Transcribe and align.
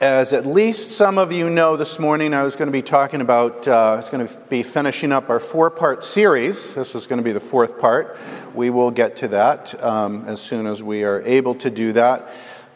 As 0.00 0.32
at 0.32 0.46
least 0.46 0.92
some 0.92 1.18
of 1.18 1.30
you 1.30 1.50
know 1.50 1.76
this 1.76 1.98
morning, 1.98 2.32
I 2.32 2.42
was 2.42 2.56
going 2.56 2.68
to 2.68 2.72
be 2.72 2.80
talking 2.80 3.20
about, 3.20 3.68
uh, 3.68 3.92
I 3.92 3.96
was 3.96 4.08
going 4.08 4.26
to 4.26 4.34
be 4.48 4.62
finishing 4.62 5.12
up 5.12 5.28
our 5.28 5.38
four 5.38 5.68
part 5.68 6.04
series. 6.04 6.74
This 6.74 6.94
was 6.94 7.06
going 7.06 7.18
to 7.18 7.22
be 7.22 7.32
the 7.32 7.38
fourth 7.38 7.78
part. 7.78 8.16
We 8.54 8.70
will 8.70 8.90
get 8.90 9.16
to 9.16 9.28
that 9.28 9.78
um, 9.84 10.24
as 10.26 10.40
soon 10.40 10.66
as 10.66 10.82
we 10.82 11.04
are 11.04 11.20
able 11.26 11.54
to 11.56 11.68
do 11.68 11.92
that. 11.92 12.30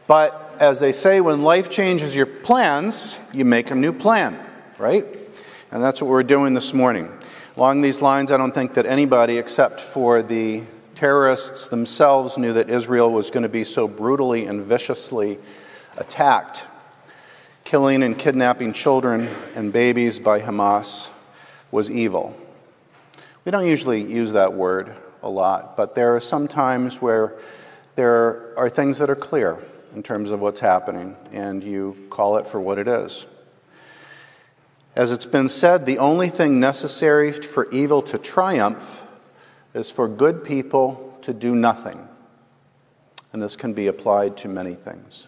But 0.06 0.54
as 0.60 0.80
they 0.80 0.92
say, 0.92 1.22
when 1.22 1.42
life 1.42 1.70
changes 1.70 2.14
your 2.14 2.26
plans, 2.26 3.18
you 3.32 3.46
make 3.46 3.70
a 3.70 3.74
new 3.74 3.94
plan, 3.94 4.38
right? 4.76 5.06
And 5.70 5.82
that's 5.82 6.02
what 6.02 6.10
we're 6.10 6.24
doing 6.24 6.52
this 6.52 6.74
morning. 6.74 7.10
Along 7.56 7.80
these 7.80 8.02
lines, 8.02 8.32
I 8.32 8.36
don't 8.36 8.52
think 8.52 8.74
that 8.74 8.84
anybody 8.84 9.38
except 9.38 9.80
for 9.80 10.22
the 10.22 10.64
terrorists 10.94 11.68
themselves 11.68 12.36
knew 12.36 12.52
that 12.52 12.68
Israel 12.68 13.10
was 13.10 13.30
going 13.30 13.44
to 13.44 13.48
be 13.48 13.64
so 13.64 13.88
brutally 13.88 14.44
and 14.44 14.60
viciously 14.60 15.38
attacked 15.96 16.66
killing 17.74 18.04
and 18.04 18.16
kidnapping 18.16 18.72
children 18.72 19.28
and 19.56 19.72
babies 19.72 20.20
by 20.20 20.40
Hamas 20.40 21.08
was 21.72 21.90
evil. 21.90 22.32
We 23.44 23.50
don't 23.50 23.66
usually 23.66 24.00
use 24.00 24.34
that 24.34 24.52
word 24.52 24.92
a 25.24 25.28
lot, 25.28 25.76
but 25.76 25.96
there 25.96 26.14
are 26.14 26.20
some 26.20 26.46
times 26.46 27.02
where 27.02 27.32
there 27.96 28.56
are 28.56 28.68
things 28.68 28.98
that 28.98 29.10
are 29.10 29.16
clear 29.16 29.58
in 29.92 30.04
terms 30.04 30.30
of 30.30 30.38
what's 30.38 30.60
happening, 30.60 31.16
and 31.32 31.64
you 31.64 31.96
call 32.10 32.36
it 32.36 32.46
for 32.46 32.60
what 32.60 32.78
it 32.78 32.86
is. 32.86 33.26
As 34.94 35.10
it's 35.10 35.26
been 35.26 35.48
said, 35.48 35.84
the 35.84 35.98
only 35.98 36.28
thing 36.28 36.60
necessary 36.60 37.32
for 37.32 37.68
evil 37.72 38.02
to 38.02 38.18
triumph 38.18 39.02
is 39.74 39.90
for 39.90 40.06
good 40.06 40.44
people 40.44 41.18
to 41.22 41.34
do 41.34 41.56
nothing. 41.56 42.06
And 43.32 43.42
this 43.42 43.56
can 43.56 43.72
be 43.72 43.88
applied 43.88 44.36
to 44.36 44.48
many 44.48 44.76
things. 44.76 45.26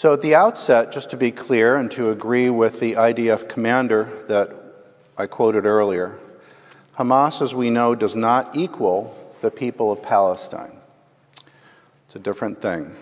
So, 0.00 0.14
at 0.14 0.22
the 0.22 0.34
outset, 0.34 0.92
just 0.92 1.10
to 1.10 1.18
be 1.18 1.30
clear 1.30 1.76
and 1.76 1.90
to 1.90 2.08
agree 2.08 2.48
with 2.48 2.80
the 2.80 2.94
IDF 2.94 3.50
commander 3.50 4.10
that 4.28 4.50
I 5.18 5.26
quoted 5.26 5.66
earlier, 5.66 6.18
Hamas, 6.96 7.42
as 7.42 7.54
we 7.54 7.68
know, 7.68 7.94
does 7.94 8.16
not 8.16 8.56
equal 8.56 9.14
the 9.42 9.50
people 9.50 9.92
of 9.92 10.02
Palestine. 10.02 10.72
It's 12.06 12.16
a 12.16 12.18
different 12.18 12.62
thing 12.62 12.96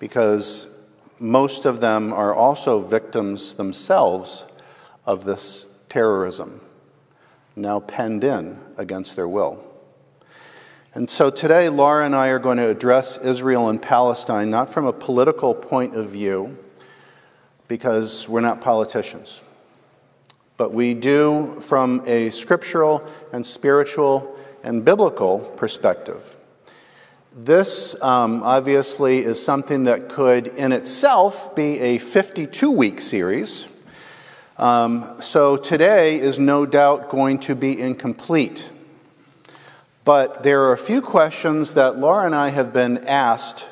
because 0.00 0.80
most 1.20 1.64
of 1.64 1.80
them 1.80 2.12
are 2.12 2.34
also 2.34 2.80
victims 2.80 3.54
themselves 3.54 4.46
of 5.06 5.22
this 5.22 5.68
terrorism, 5.88 6.60
now 7.54 7.78
penned 7.78 8.24
in 8.24 8.58
against 8.76 9.14
their 9.14 9.28
will. 9.28 9.64
And 10.92 11.08
so 11.08 11.30
today, 11.30 11.68
Laura 11.68 12.04
and 12.04 12.16
I 12.16 12.28
are 12.28 12.40
going 12.40 12.56
to 12.56 12.68
address 12.68 13.16
Israel 13.18 13.68
and 13.68 13.80
Palestine 13.80 14.50
not 14.50 14.68
from 14.68 14.86
a 14.86 14.92
political 14.92 15.54
point 15.54 15.94
of 15.94 16.10
view, 16.10 16.58
because 17.68 18.28
we're 18.28 18.40
not 18.40 18.60
politicians, 18.60 19.40
but 20.56 20.74
we 20.74 20.92
do 20.92 21.56
from 21.60 22.02
a 22.04 22.30
scriptural 22.30 23.08
and 23.32 23.46
spiritual 23.46 24.36
and 24.64 24.84
biblical 24.84 25.38
perspective. 25.56 26.36
This 27.36 27.94
um, 28.02 28.42
obviously 28.42 29.20
is 29.20 29.40
something 29.40 29.84
that 29.84 30.08
could 30.08 30.48
in 30.48 30.72
itself 30.72 31.54
be 31.54 31.78
a 31.78 31.98
52 31.98 32.68
week 32.72 33.00
series. 33.00 33.68
Um, 34.58 35.22
so 35.22 35.56
today 35.56 36.18
is 36.18 36.40
no 36.40 36.66
doubt 36.66 37.08
going 37.08 37.38
to 37.38 37.54
be 37.54 37.80
incomplete. 37.80 38.68
But 40.10 40.42
there 40.42 40.64
are 40.64 40.72
a 40.72 40.76
few 40.76 41.02
questions 41.02 41.74
that 41.74 42.00
Laura 42.00 42.26
and 42.26 42.34
I 42.34 42.48
have 42.48 42.72
been 42.72 43.06
asked 43.06 43.64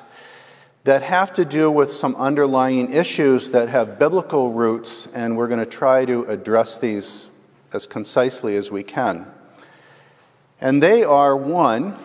that 0.84 1.02
have 1.02 1.32
to 1.32 1.44
do 1.44 1.68
with 1.68 1.90
some 1.90 2.14
underlying 2.14 2.92
issues 2.92 3.50
that 3.50 3.68
have 3.70 3.98
biblical 3.98 4.52
roots, 4.52 5.08
and 5.12 5.36
we're 5.36 5.48
going 5.48 5.58
to 5.58 5.66
try 5.66 6.04
to 6.04 6.22
address 6.26 6.78
these 6.78 7.26
as 7.72 7.86
concisely 7.86 8.54
as 8.54 8.70
we 8.70 8.84
can. 8.84 9.26
And 10.60 10.80
they 10.80 11.02
are 11.02 11.36
one, 11.36 11.96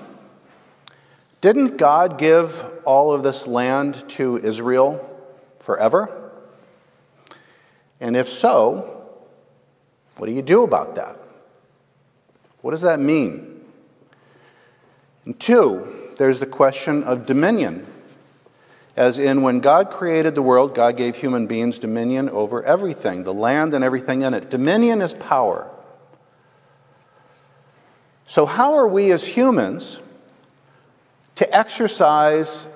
didn't 1.41 1.77
God 1.77 2.17
give 2.17 2.59
all 2.85 3.13
of 3.13 3.21
this 3.21 3.45
land 3.45 4.03
to 4.17 4.39
Israel 4.39 5.15
forever? 5.59 6.31
And 8.01 8.17
if 8.17 8.27
so, 8.27 9.11
what 10.17 10.25
do 10.25 10.33
you 10.33 10.41
do 10.41 10.63
about 10.63 10.95
that? 10.95 11.19
What 12.61 12.71
does 12.71 12.81
that 12.81 12.99
mean? 12.99 13.52
And 15.25 15.39
two, 15.39 16.11
there's 16.17 16.39
the 16.39 16.45
question 16.45 17.03
of 17.03 17.25
dominion. 17.25 17.87
As 18.95 19.17
in, 19.17 19.41
when 19.41 19.59
God 19.59 19.89
created 19.89 20.35
the 20.35 20.41
world, 20.41 20.75
God 20.75 20.97
gave 20.97 21.15
human 21.15 21.47
beings 21.47 21.79
dominion 21.79 22.29
over 22.29 22.63
everything, 22.63 23.23
the 23.23 23.33
land 23.33 23.73
and 23.73 23.83
everything 23.83 24.21
in 24.21 24.33
it. 24.33 24.51
Dominion 24.51 25.01
is 25.01 25.15
power. 25.15 25.67
So, 28.27 28.45
how 28.45 28.75
are 28.75 28.87
we 28.87 29.11
as 29.11 29.25
humans 29.25 29.99
to 31.35 31.55
exercise 31.55 32.67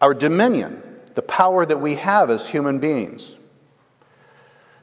our 0.00 0.14
dominion, 0.14 0.80
the 1.14 1.22
power 1.22 1.66
that 1.66 1.80
we 1.80 1.96
have 1.96 2.30
as 2.30 2.48
human 2.48 2.78
beings? 2.78 3.36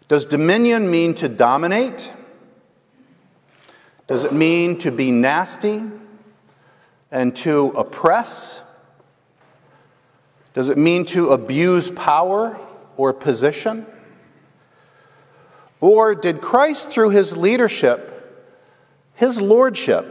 Does 0.07 0.25
dominion 0.25 0.91
mean 0.91 1.15
to 1.15 1.29
dominate? 1.29 2.11
Does 4.07 4.23
it 4.23 4.33
mean 4.33 4.77
to 4.79 4.91
be 4.91 5.09
nasty? 5.09 5.83
And 7.15 7.33
to 7.33 7.67
oppress? 7.77 8.61
Does 10.53 10.67
it 10.67 10.77
mean 10.77 11.05
to 11.05 11.29
abuse 11.29 11.89
power 11.89 12.59
or 12.97 13.13
position? 13.13 13.85
Or 15.79 16.13
did 16.13 16.41
Christ, 16.41 16.91
through 16.91 17.11
his 17.11 17.37
leadership, 17.37 18.11
his 19.13 19.39
lordship, 19.39 20.05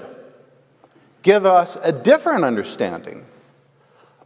give 1.20 1.44
us 1.44 1.76
a 1.82 1.92
different 1.92 2.42
understanding 2.42 3.26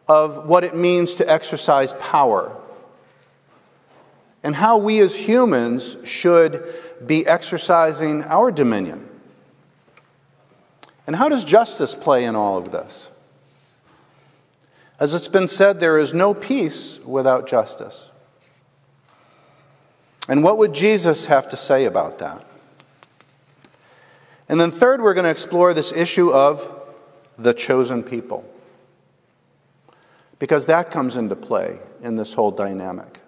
of 0.06 0.46
what 0.46 0.62
it 0.62 0.76
means 0.76 1.16
to 1.16 1.28
exercise 1.28 1.92
power 1.94 2.56
and 4.44 4.54
how 4.54 4.76
we 4.78 5.00
as 5.00 5.16
humans 5.16 5.96
should 6.04 6.64
be 7.04 7.26
exercising 7.26 8.22
our 8.22 8.52
dominion? 8.52 9.07
And 11.08 11.16
how 11.16 11.30
does 11.30 11.42
justice 11.42 11.94
play 11.94 12.24
in 12.24 12.36
all 12.36 12.58
of 12.58 12.70
this? 12.70 13.10
As 15.00 15.14
it's 15.14 15.26
been 15.26 15.48
said, 15.48 15.80
there 15.80 15.96
is 15.96 16.12
no 16.12 16.34
peace 16.34 17.00
without 17.02 17.46
justice. 17.48 18.10
And 20.28 20.44
what 20.44 20.58
would 20.58 20.74
Jesus 20.74 21.24
have 21.24 21.48
to 21.48 21.56
say 21.56 21.86
about 21.86 22.19
that? 22.19 22.44
And 24.50 24.60
then, 24.60 24.70
third, 24.70 25.00
we're 25.00 25.14
going 25.14 25.24
to 25.24 25.30
explore 25.30 25.72
this 25.72 25.92
issue 25.92 26.30
of 26.30 26.70
the 27.38 27.54
chosen 27.54 28.02
people. 28.02 28.44
Because 30.38 30.66
that 30.66 30.90
comes 30.90 31.16
into 31.16 31.36
play 31.36 31.78
in 32.02 32.16
this 32.16 32.34
whole 32.34 32.50
dynamic. 32.50 33.20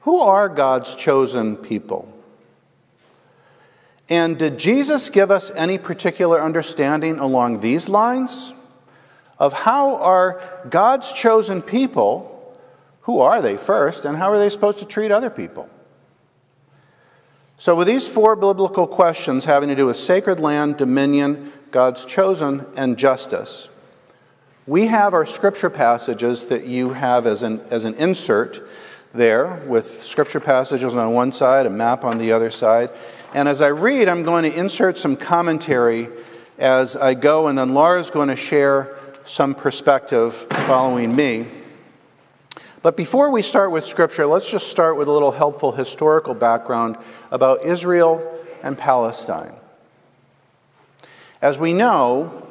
Who 0.00 0.20
are 0.20 0.48
God's 0.48 0.94
chosen 0.94 1.58
people? 1.58 2.10
And 4.08 4.38
did 4.38 4.58
Jesus 4.58 5.08
give 5.08 5.30
us 5.30 5.50
any 5.52 5.78
particular 5.78 6.40
understanding 6.40 7.18
along 7.18 7.60
these 7.60 7.88
lines 7.88 8.52
of 9.38 9.52
how 9.52 9.96
are 9.96 10.40
God's 10.68 11.12
chosen 11.12 11.62
people, 11.62 12.58
who 13.02 13.20
are 13.20 13.40
they 13.40 13.56
first, 13.56 14.04
and 14.04 14.16
how 14.16 14.30
are 14.30 14.38
they 14.38 14.50
supposed 14.50 14.78
to 14.78 14.84
treat 14.84 15.10
other 15.10 15.30
people? 15.30 15.68
So, 17.56 17.74
with 17.74 17.86
these 17.86 18.08
four 18.08 18.36
biblical 18.36 18.86
questions 18.86 19.44
having 19.44 19.68
to 19.68 19.74
do 19.74 19.86
with 19.86 19.96
sacred 19.96 20.38
land, 20.40 20.76
dominion, 20.76 21.52
God's 21.70 22.04
chosen, 22.04 22.66
and 22.76 22.98
justice, 22.98 23.68
we 24.66 24.86
have 24.86 25.14
our 25.14 25.26
scripture 25.26 25.70
passages 25.70 26.46
that 26.46 26.66
you 26.66 26.90
have 26.90 27.26
as 27.26 27.42
an, 27.42 27.60
as 27.70 27.84
an 27.84 27.94
insert 27.94 28.68
there, 29.12 29.62
with 29.66 30.02
scripture 30.02 30.40
passages 30.40 30.94
on 30.94 31.12
one 31.14 31.32
side, 31.32 31.66
a 31.66 31.70
map 31.70 32.04
on 32.04 32.18
the 32.18 32.32
other 32.32 32.50
side. 32.50 32.90
And 33.34 33.48
as 33.48 33.60
I 33.60 33.66
read, 33.66 34.08
I'm 34.08 34.22
going 34.22 34.44
to 34.44 34.56
insert 34.56 34.96
some 34.96 35.16
commentary 35.16 36.08
as 36.56 36.94
I 36.94 37.14
go, 37.14 37.48
and 37.48 37.58
then 37.58 37.74
Laura's 37.74 38.10
going 38.10 38.28
to 38.28 38.36
share 38.36 38.96
some 39.24 39.56
perspective 39.56 40.34
following 40.34 41.14
me. 41.16 41.46
But 42.80 42.96
before 42.96 43.30
we 43.30 43.42
start 43.42 43.72
with 43.72 43.84
Scripture, 43.84 44.24
let's 44.24 44.48
just 44.48 44.68
start 44.68 44.96
with 44.96 45.08
a 45.08 45.10
little 45.10 45.32
helpful 45.32 45.72
historical 45.72 46.32
background 46.32 46.96
about 47.32 47.64
Israel 47.64 48.22
and 48.62 48.78
Palestine. 48.78 49.54
As 51.42 51.58
we 51.58 51.72
know, 51.72 52.46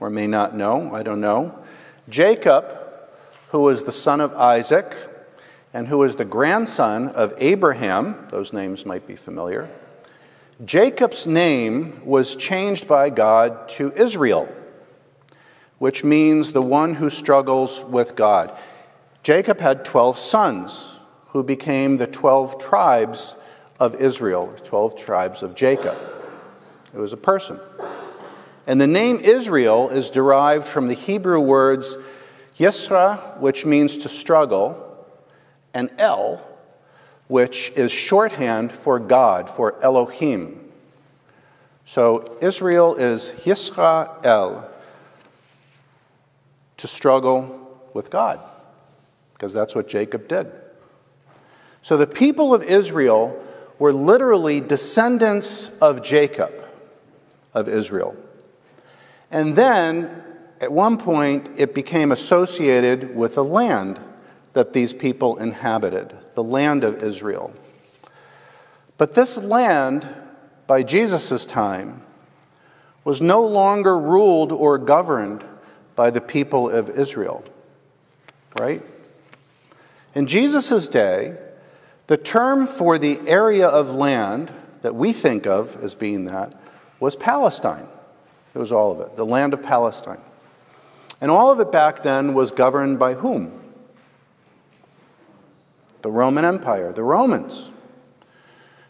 or 0.00 0.10
may 0.10 0.26
not 0.26 0.56
know, 0.56 0.92
I 0.92 1.04
don't 1.04 1.20
know, 1.20 1.56
Jacob, 2.08 2.76
who 3.50 3.60
was 3.60 3.84
the 3.84 3.92
son 3.92 4.20
of 4.20 4.34
Isaac 4.34 4.96
and 5.72 5.86
who 5.86 5.98
was 5.98 6.16
the 6.16 6.24
grandson 6.24 7.08
of 7.10 7.32
Abraham, 7.38 8.26
those 8.30 8.52
names 8.52 8.84
might 8.84 9.06
be 9.06 9.14
familiar, 9.14 9.70
Jacob's 10.64 11.26
name 11.26 12.00
was 12.04 12.36
changed 12.36 12.86
by 12.86 13.10
God 13.10 13.68
to 13.70 13.92
Israel, 13.96 14.48
which 15.78 16.04
means 16.04 16.52
the 16.52 16.62
one 16.62 16.94
who 16.94 17.10
struggles 17.10 17.84
with 17.84 18.14
God. 18.14 18.56
Jacob 19.24 19.58
had 19.58 19.84
12 19.84 20.16
sons 20.16 20.92
who 21.28 21.42
became 21.42 21.96
the 21.96 22.06
12 22.06 22.62
tribes 22.62 23.34
of 23.80 23.96
Israel, 23.96 24.54
12 24.62 24.96
tribes 24.96 25.42
of 25.42 25.56
Jacob. 25.56 25.96
It 26.94 26.98
was 26.98 27.12
a 27.12 27.16
person. 27.16 27.58
And 28.68 28.80
the 28.80 28.86
name 28.86 29.16
Israel 29.16 29.90
is 29.90 30.08
derived 30.08 30.68
from 30.68 30.86
the 30.86 30.94
Hebrew 30.94 31.40
words 31.40 31.96
Yisra, 32.56 33.38
which 33.40 33.66
means 33.66 33.98
to 33.98 34.08
struggle, 34.08 35.04
and 35.74 35.90
El, 35.98 36.40
which 37.34 37.72
is 37.74 37.90
shorthand 37.90 38.70
for 38.70 39.00
God, 39.00 39.50
for 39.50 39.74
Elohim. 39.82 40.70
So 41.84 42.38
Israel 42.40 42.94
is 42.94 43.30
Yisrael, 43.44 44.64
to 46.76 46.86
struggle 46.86 47.76
with 47.92 48.08
God, 48.08 48.38
because 49.32 49.52
that's 49.52 49.74
what 49.74 49.88
Jacob 49.88 50.28
did. 50.28 50.46
So 51.82 51.96
the 51.96 52.06
people 52.06 52.54
of 52.54 52.62
Israel 52.62 53.44
were 53.80 53.92
literally 53.92 54.60
descendants 54.60 55.76
of 55.78 56.04
Jacob, 56.04 56.52
of 57.52 57.68
Israel. 57.68 58.14
And 59.32 59.56
then, 59.56 60.22
at 60.60 60.70
one 60.70 60.98
point, 60.98 61.50
it 61.56 61.74
became 61.74 62.12
associated 62.12 63.16
with 63.16 63.34
the 63.34 63.42
land 63.42 63.98
that 64.54 64.72
these 64.72 64.92
people 64.92 65.36
inhabited, 65.36 66.16
the 66.34 66.42
land 66.42 66.82
of 66.82 67.02
Israel. 67.02 67.52
But 68.96 69.14
this 69.14 69.36
land, 69.36 70.08
by 70.66 70.82
Jesus' 70.82 71.44
time, 71.44 72.02
was 73.04 73.20
no 73.20 73.44
longer 73.44 73.98
ruled 73.98 74.50
or 74.52 74.78
governed 74.78 75.44
by 75.94 76.10
the 76.10 76.20
people 76.20 76.70
of 76.70 76.88
Israel. 76.90 77.44
Right? 78.58 78.82
In 80.14 80.26
Jesus' 80.26 80.88
day, 80.88 81.36
the 82.06 82.16
term 82.16 82.66
for 82.66 82.98
the 82.98 83.18
area 83.26 83.66
of 83.66 83.94
land 83.94 84.52
that 84.82 84.94
we 84.94 85.12
think 85.12 85.46
of 85.46 85.82
as 85.82 85.94
being 85.94 86.26
that 86.26 86.54
was 87.00 87.16
Palestine. 87.16 87.88
It 88.54 88.58
was 88.58 88.70
all 88.70 88.92
of 88.92 89.00
it, 89.00 89.16
the 89.16 89.26
land 89.26 89.52
of 89.52 89.62
Palestine. 89.62 90.20
And 91.20 91.30
all 91.30 91.50
of 91.50 91.58
it 91.58 91.72
back 91.72 92.02
then 92.02 92.34
was 92.34 92.52
governed 92.52 92.98
by 92.98 93.14
whom? 93.14 93.63
The 96.04 96.10
Roman 96.10 96.44
Empire, 96.44 96.92
the 96.92 97.02
Romans. 97.02 97.70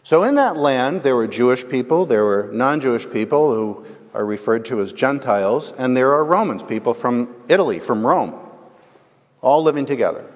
So 0.03 0.23
in 0.23 0.35
that 0.35 0.57
land, 0.57 1.01
there 1.03 1.15
were 1.15 1.27
Jewish 1.27 1.65
people, 1.65 2.05
there 2.05 2.25
were 2.25 2.49
non 2.51 2.81
Jewish 2.81 3.09
people 3.09 3.55
who 3.55 3.85
are 4.13 4.25
referred 4.25 4.65
to 4.65 4.81
as 4.81 4.91
Gentiles, 4.91 5.73
and 5.77 5.95
there 5.95 6.11
are 6.11 6.25
Romans, 6.25 6.61
people 6.61 6.93
from 6.93 7.33
Italy, 7.47 7.79
from 7.79 8.05
Rome, 8.05 8.37
all 9.41 9.63
living 9.63 9.85
together. 9.85 10.29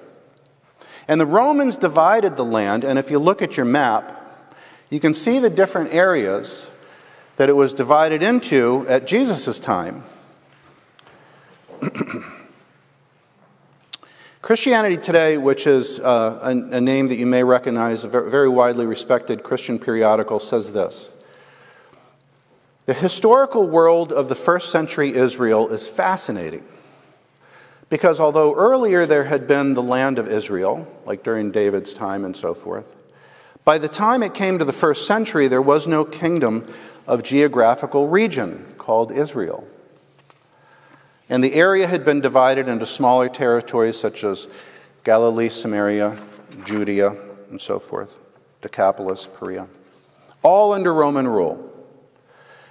And 1.09 1.19
the 1.19 1.25
Romans 1.25 1.75
divided 1.75 2.37
the 2.37 2.45
land, 2.45 2.85
and 2.85 2.97
if 2.97 3.11
you 3.11 3.19
look 3.19 3.41
at 3.41 3.57
your 3.57 3.65
map, 3.65 4.47
you 4.89 5.01
can 5.01 5.13
see 5.13 5.37
the 5.37 5.49
different 5.49 5.93
areas 5.93 6.71
that 7.35 7.49
it 7.49 7.57
was 7.57 7.73
divided 7.73 8.23
into 8.23 8.85
at 8.87 9.05
Jesus' 9.05 9.59
time. 9.59 10.05
Christianity 14.49 14.97
Today, 14.97 15.37
which 15.37 15.67
is 15.67 15.99
uh, 15.99 16.39
a, 16.41 16.77
a, 16.77 16.81
name 16.81 17.09
that 17.09 17.17
you 17.17 17.27
may 17.27 17.43
recognize, 17.43 18.03
a 18.03 18.07
very 18.07 18.49
widely 18.49 18.87
respected 18.87 19.43
Christian 19.43 19.77
periodical, 19.77 20.39
says 20.39 20.71
this 20.71 21.11
The 22.87 22.95
historical 22.95 23.69
world 23.69 24.11
of 24.11 24.27
the 24.27 24.33
first 24.33 24.71
century 24.71 25.13
Israel 25.13 25.69
is 25.69 25.87
fascinating. 25.87 26.65
Because 27.91 28.19
although 28.19 28.55
earlier 28.55 29.05
there 29.05 29.25
had 29.25 29.45
been 29.45 29.75
the 29.75 29.83
land 29.83 30.17
of 30.17 30.27
Israel, 30.27 30.87
like 31.05 31.21
during 31.21 31.51
David's 31.51 31.93
time 31.93 32.25
and 32.25 32.35
so 32.35 32.55
forth, 32.55 32.95
by 33.65 33.77
the 33.77 33.87
time 33.87 34.23
it 34.23 34.33
came 34.33 34.57
to 34.57 34.65
the 34.65 34.73
first 34.73 35.05
century, 35.05 35.47
there 35.47 35.61
was 35.61 35.85
no 35.85 36.03
kingdom 36.03 36.65
of 37.05 37.21
geographical 37.21 38.07
region 38.07 38.65
called 38.79 39.11
Israel. 39.11 39.67
And 41.29 41.43
the 41.43 41.53
area 41.53 41.85
had 41.85 42.03
been 42.03 42.21
divided 42.21 42.67
into 42.67 42.85
smaller 42.87 43.29
territories 43.29 43.97
such 43.97 44.23
as 44.23 44.47
Galilee, 45.03 45.49
Samaria, 45.49 46.17
Judea, 46.65 47.15
and 47.51 47.61
so 47.61 47.79
forth, 47.79 48.17
Decapolis, 48.61 49.27
Perea, 49.27 49.67
all 50.41 50.73
under 50.73 50.93
Roman 50.93 51.27
rule. 51.27 51.65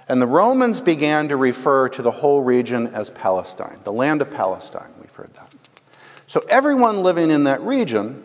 And 0.09 0.21
the 0.21 0.27
Romans 0.27 0.81
began 0.81 1.29
to 1.29 1.37
refer 1.37 1.87
to 1.89 2.01
the 2.01 2.11
whole 2.11 2.41
region 2.41 2.87
as 2.87 3.11
Palestine, 3.11 3.79
the 3.83 3.93
land 3.93 4.21
of 4.21 4.31
Palestine. 4.31 4.91
We've 4.99 5.13
heard 5.13 5.33
that. 5.35 5.53
So 6.27 6.43
everyone 6.49 7.03
living 7.03 7.29
in 7.29 7.45
that 7.45 7.61
region 7.61 8.23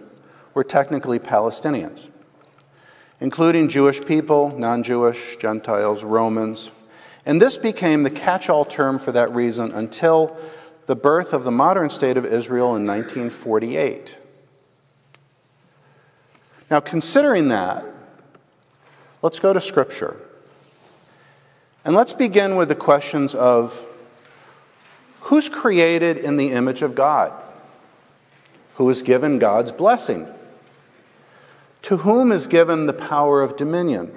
were 0.54 0.64
technically 0.64 1.18
Palestinians, 1.18 2.08
including 3.20 3.68
Jewish 3.68 4.04
people, 4.04 4.58
non 4.58 4.82
Jewish, 4.82 5.36
Gentiles, 5.36 6.04
Romans. 6.04 6.70
And 7.26 7.40
this 7.40 7.56
became 7.56 8.02
the 8.02 8.10
catch 8.10 8.48
all 8.48 8.64
term 8.64 8.98
for 8.98 9.12
that 9.12 9.34
reason 9.34 9.72
until 9.72 10.36
the 10.86 10.96
birth 10.96 11.32
of 11.32 11.44
the 11.44 11.50
modern 11.50 11.88
state 11.88 12.16
of 12.16 12.26
Israel 12.26 12.76
in 12.76 12.86
1948. 12.86 14.18
Now, 16.70 16.80
considering 16.80 17.48
that, 17.48 17.84
let's 19.22 19.40
go 19.40 19.52
to 19.52 19.60
Scripture. 19.60 20.16
And 21.84 21.94
let's 21.94 22.12
begin 22.12 22.56
with 22.56 22.68
the 22.68 22.74
questions 22.74 23.34
of 23.34 23.86
who's 25.20 25.48
created 25.48 26.18
in 26.18 26.36
the 26.36 26.52
image 26.52 26.82
of 26.82 26.94
God? 26.94 27.32
Who 28.76 28.88
is 28.90 29.02
given 29.02 29.38
God's 29.38 29.72
blessing? 29.72 30.26
To 31.82 31.98
whom 31.98 32.32
is 32.32 32.46
given 32.46 32.86
the 32.86 32.92
power 32.92 33.42
of 33.42 33.56
dominion? 33.56 34.12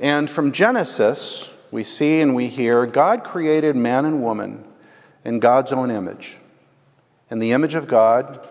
And 0.00 0.30
from 0.30 0.50
Genesis, 0.50 1.51
we 1.72 1.82
see 1.82 2.20
and 2.20 2.36
we 2.36 2.46
hear 2.46 2.86
God 2.86 3.24
created 3.24 3.74
man 3.74 4.04
and 4.04 4.22
woman 4.22 4.62
in 5.24 5.40
God's 5.40 5.72
own 5.72 5.90
image. 5.90 6.36
In 7.30 7.38
the 7.38 7.52
image 7.52 7.74
of 7.74 7.88
God, 7.88 8.46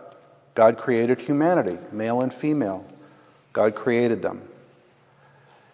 God 0.55 0.75
created 0.75 1.21
humanity, 1.21 1.77
male 1.91 2.21
and 2.21 2.33
female. 2.33 2.83
God 3.53 3.75
created 3.75 4.23
them. 4.23 4.41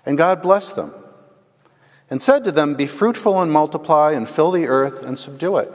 And 0.06 0.18
God 0.18 0.42
blessed 0.42 0.76
them 0.76 0.94
and 2.10 2.22
said 2.22 2.44
to 2.44 2.52
them, 2.52 2.76
Be 2.76 2.86
fruitful 2.86 3.42
and 3.42 3.52
multiply, 3.52 4.12
and 4.12 4.30
fill 4.30 4.52
the 4.52 4.68
earth 4.68 5.02
and 5.02 5.18
subdue 5.18 5.58
it, 5.58 5.74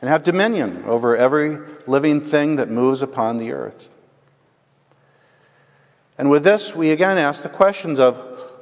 and 0.00 0.08
have 0.08 0.22
dominion 0.22 0.84
over 0.86 1.16
every 1.16 1.58
living 1.88 2.20
thing 2.20 2.56
that 2.56 2.70
moves 2.70 3.02
upon 3.02 3.38
the 3.38 3.52
earth. 3.52 3.92
And 6.16 6.30
with 6.30 6.44
this, 6.44 6.76
we 6.76 6.90
again 6.90 7.18
ask 7.18 7.42
the 7.42 7.48
questions 7.48 7.98
of 7.98 8.16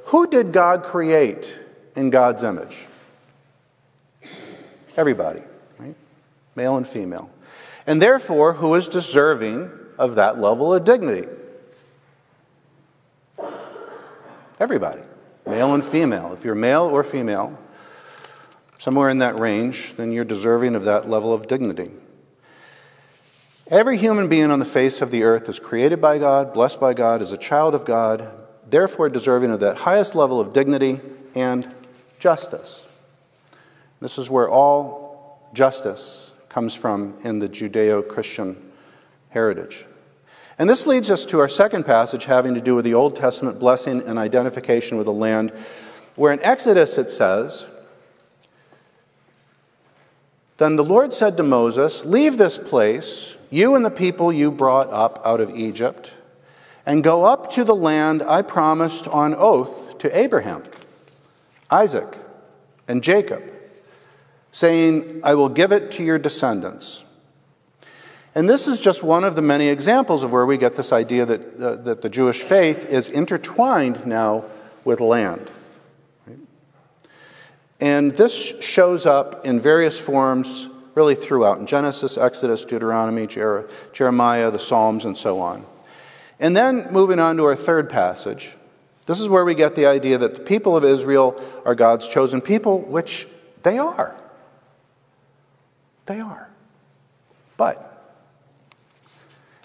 who 0.05 0.25
did 0.25 0.51
God 0.51 0.83
create 0.83 1.59
in 1.97 2.09
God's 2.09 2.43
image? 2.43 2.85
Everybody, 4.95 5.41
right? 5.77 5.95
Male 6.55 6.77
and 6.77 6.87
female. 6.87 7.29
And 7.85 8.01
therefore, 8.01 8.53
who 8.53 8.73
is 8.75 8.87
deserving 8.87 9.69
of 9.97 10.15
that 10.15 10.39
level 10.39 10.73
of 10.73 10.85
dignity? 10.85 11.27
Everybody 14.59 15.01
male 15.47 15.73
and 15.73 15.83
female. 15.83 16.33
If 16.33 16.43
you're 16.43 16.55
male 16.55 16.83
or 16.83 17.03
female, 17.03 17.57
somewhere 18.77 19.09
in 19.09 19.19
that 19.19 19.39
range, 19.39 19.95
then 19.95 20.11
you're 20.11 20.25
deserving 20.25 20.75
of 20.75 20.83
that 20.83 21.09
level 21.09 21.33
of 21.33 21.47
dignity. 21.47 21.91
Every 23.69 23.97
human 23.97 24.27
being 24.27 24.51
on 24.51 24.59
the 24.59 24.65
face 24.65 25.01
of 25.01 25.11
the 25.11 25.23
earth 25.23 25.49
is 25.49 25.59
created 25.59 26.01
by 26.01 26.19
God, 26.19 26.53
blessed 26.53 26.79
by 26.79 26.93
God, 26.93 27.21
is 27.21 27.31
a 27.31 27.37
child 27.37 27.75
of 27.75 27.85
God, 27.85 28.29
therefore 28.69 29.09
deserving 29.09 29.51
of 29.51 29.59
that 29.61 29.79
highest 29.79 30.15
level 30.15 30.39
of 30.39 30.53
dignity 30.53 31.01
and 31.35 31.73
justice. 32.19 32.85
This 33.99 34.17
is 34.17 34.29
where 34.29 34.49
all 34.49 35.49
justice 35.53 36.31
comes 36.49 36.75
from 36.75 37.15
in 37.23 37.39
the 37.39 37.49
Judeo 37.49 38.07
Christian 38.07 38.71
heritage. 39.29 39.85
And 40.59 40.69
this 40.69 40.87
leads 40.87 41.11
us 41.11 41.25
to 41.27 41.39
our 41.39 41.49
second 41.49 41.85
passage 41.85 42.25
having 42.25 42.55
to 42.55 42.61
do 42.61 42.75
with 42.75 42.85
the 42.85 42.95
Old 42.95 43.15
Testament 43.15 43.59
blessing 43.59 44.01
and 44.01 44.17
identification 44.17 44.97
with 44.97 45.05
the 45.05 45.13
land, 45.13 45.51
where 46.15 46.33
in 46.33 46.41
Exodus 46.43 46.97
it 46.97 47.11
says, 47.11 47.65
Then 50.57 50.75
the 50.75 50.83
Lord 50.83 51.13
said 51.13 51.37
to 51.37 51.43
Moses, 51.43 52.05
Leave 52.05 52.37
this 52.37 52.57
place, 52.57 53.35
you 53.51 53.75
and 53.75 53.85
the 53.85 53.91
people 53.91 54.33
you 54.33 54.51
brought 54.51 54.89
up 54.89 55.21
out 55.23 55.39
of 55.39 55.55
Egypt, 55.55 56.11
and 56.85 57.03
go 57.03 57.25
up 57.25 57.51
to 57.51 57.63
the 57.63 57.75
land 57.75 58.23
I 58.23 58.41
promised 58.41 59.07
on 59.07 59.35
oath 59.35 59.99
to 59.99 60.17
Abraham, 60.17 60.63
Isaac, 61.69 62.17
and 62.87 63.03
Jacob, 63.03 63.53
saying, 64.51 65.21
I 65.23 65.35
will 65.35 65.49
give 65.49 65.71
it 65.71 65.91
to 65.91 66.03
your 66.03 66.17
descendants. 66.17 67.03
And 68.33 68.47
this 68.47 68.67
is 68.67 68.79
just 68.79 69.03
one 69.03 69.23
of 69.23 69.35
the 69.35 69.41
many 69.41 69.67
examples 69.67 70.23
of 70.23 70.31
where 70.31 70.45
we 70.45 70.57
get 70.57 70.75
this 70.75 70.93
idea 70.93 71.25
that, 71.25 71.59
uh, 71.59 71.75
that 71.77 72.01
the 72.01 72.09
Jewish 72.09 72.41
faith 72.41 72.87
is 72.89 73.09
intertwined 73.09 74.05
now 74.05 74.45
with 74.85 74.99
land. 74.99 75.49
And 77.79 78.11
this 78.11 78.59
shows 78.61 79.05
up 79.05 79.45
in 79.45 79.59
various 79.59 79.99
forms 79.99 80.69
really 80.95 81.15
throughout 81.15 81.59
in 81.59 81.67
Genesis, 81.67 82.17
Exodus, 82.17 82.65
Deuteronomy, 82.65 83.27
Jer- 83.27 83.69
Jeremiah, 83.93 84.49
the 84.49 84.59
Psalms, 84.59 85.05
and 85.05 85.15
so 85.15 85.39
on. 85.39 85.63
And 86.39 86.57
then 86.57 86.91
moving 86.91 87.19
on 87.19 87.37
to 87.37 87.43
our 87.45 87.55
third 87.55 87.89
passage, 87.89 88.55
this 89.07 89.21
is 89.21 89.29
where 89.29 89.45
we 89.45 89.55
get 89.55 89.75
the 89.75 89.85
idea 89.85 90.17
that 90.17 90.35
the 90.35 90.41
people 90.41 90.75
of 90.75 90.83
Israel 90.83 91.41
are 91.65 91.75
God's 91.75 92.09
chosen 92.09 92.41
people, 92.41 92.81
which 92.81 93.25
they 93.63 93.77
are. 93.77 94.13
They 96.05 96.19
are. 96.19 96.49
But 97.55 98.19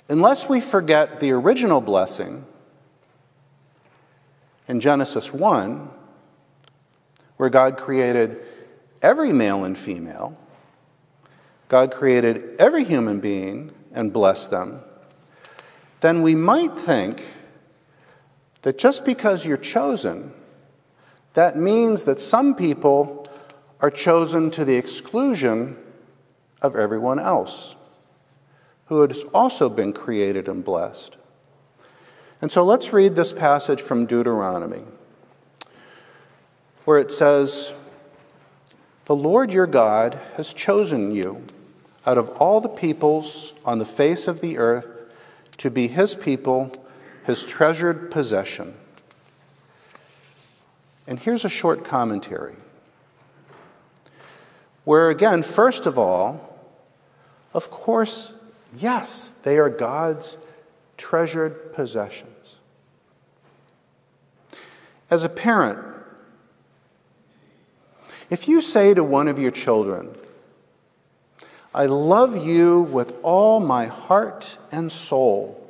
unless 0.08 0.48
we 0.48 0.60
forget 0.60 1.18
the 1.18 1.32
original 1.32 1.80
blessing 1.80 2.46
in 4.68 4.78
Genesis 4.78 5.32
1, 5.32 5.90
where 7.36 7.50
God 7.50 7.76
created 7.76 8.40
every 9.02 9.32
male 9.32 9.64
and 9.64 9.76
female, 9.76 10.38
God 11.66 11.92
created 11.92 12.60
every 12.60 12.84
human 12.84 13.18
being 13.18 13.72
and 13.92 14.12
blessed 14.12 14.52
them, 14.52 14.82
then 16.00 16.22
we 16.22 16.36
might 16.36 16.78
think 16.78 17.24
that 18.62 18.78
just 18.78 19.04
because 19.04 19.44
you're 19.44 19.56
chosen, 19.56 20.32
that 21.34 21.56
means 21.56 22.04
that 22.04 22.20
some 22.20 22.54
people 22.54 23.28
are 23.80 23.90
chosen 23.90 24.50
to 24.52 24.64
the 24.64 24.76
exclusion 24.76 25.76
of 26.60 26.76
everyone 26.76 27.18
else 27.18 27.74
who 28.86 29.00
has 29.06 29.24
also 29.34 29.68
been 29.68 29.92
created 29.92 30.48
and 30.48 30.64
blessed. 30.64 31.16
And 32.40 32.50
so 32.50 32.64
let's 32.64 32.92
read 32.92 33.14
this 33.14 33.32
passage 33.32 33.80
from 33.80 34.06
Deuteronomy, 34.06 34.82
where 36.84 36.98
it 36.98 37.10
says, 37.10 37.72
The 39.06 39.16
Lord 39.16 39.52
your 39.52 39.66
God 39.66 40.20
has 40.34 40.52
chosen 40.52 41.14
you 41.14 41.44
out 42.04 42.18
of 42.18 42.28
all 42.30 42.60
the 42.60 42.68
peoples 42.68 43.54
on 43.64 43.78
the 43.78 43.84
face 43.84 44.28
of 44.28 44.40
the 44.40 44.58
earth 44.58 45.12
to 45.58 45.70
be 45.70 45.86
his 45.86 46.14
people, 46.14 46.72
his 47.24 47.44
treasured 47.44 48.10
possession. 48.10 48.74
And 51.06 51.18
here's 51.18 51.44
a 51.44 51.48
short 51.48 51.84
commentary. 51.84 52.54
Where, 54.84 55.10
again, 55.10 55.42
first 55.42 55.86
of 55.86 55.98
all, 55.98 56.58
of 57.54 57.70
course, 57.70 58.32
yes, 58.74 59.30
they 59.42 59.58
are 59.58 59.68
God's 59.68 60.38
treasured 60.96 61.74
possessions. 61.74 62.56
As 65.10 65.24
a 65.24 65.28
parent, 65.28 65.78
if 68.30 68.48
you 68.48 68.62
say 68.62 68.94
to 68.94 69.04
one 69.04 69.28
of 69.28 69.38
your 69.38 69.50
children, 69.50 70.16
I 71.74 71.86
love 71.86 72.36
you 72.36 72.80
with 72.80 73.14
all 73.22 73.60
my 73.60 73.86
heart 73.86 74.56
and 74.70 74.90
soul, 74.90 75.61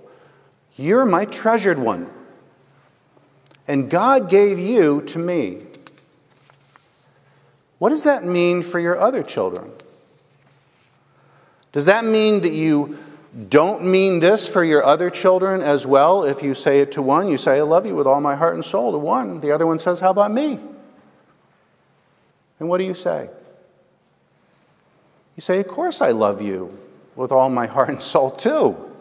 you're 0.76 1.05
my 1.05 1.25
treasured 1.25 1.79
one, 1.79 2.11
and 3.69 3.91
God 3.91 4.29
gave 4.29 4.59
you 4.59 5.02
to 5.02 5.19
me. 5.19 5.62
What 7.79 7.91
does 7.91 8.05
that 8.05 8.25
mean 8.25 8.62
for 8.62 8.79
your 8.79 8.99
other 8.99 9.23
children? 9.23 9.71
Does 11.73 11.87
that 11.87 12.05
mean 12.05 12.43
that 12.43 12.52
you 12.52 12.99
don't 13.49 13.85
mean 13.85 14.21
this 14.21 14.47
for 14.47 14.62
your 14.62 14.85
other 14.85 15.11
children 15.11 15.62
as 15.62 15.87
well? 15.87 16.23
If 16.23 16.43
you 16.43 16.55
say 16.55 16.81
it 16.81 16.93
to 16.93 17.02
one, 17.02 17.29
you 17.29 17.38
say, 17.38 17.59
I 17.59 17.62
love 17.62 17.87
you 17.87 17.95
with 17.95 18.07
all 18.07 18.21
my 18.21 18.37
heart 18.37 18.55
and 18.55 18.64
soul 18.64 18.93
to 18.93 18.99
one. 18.99 19.41
The 19.41 19.52
other 19.52 19.67
one 19.67 19.79
says, 19.79 20.00
How 20.00 20.11
about 20.11 20.31
me? 20.31 20.61
And 22.61 22.69
what 22.69 22.79
do 22.79 22.85
you 22.85 22.95
say? 22.95 23.31
You 25.35 25.41
say, 25.41 25.61
Of 25.61 25.69
course 25.69 26.02
I 26.02 26.11
love 26.11 26.43
you 26.43 26.79
with 27.17 27.33
all 27.33 27.49
my 27.49 27.67
heart 27.67 27.88
and 27.88 28.02
soul 28.02 28.31
too. 28.31 28.91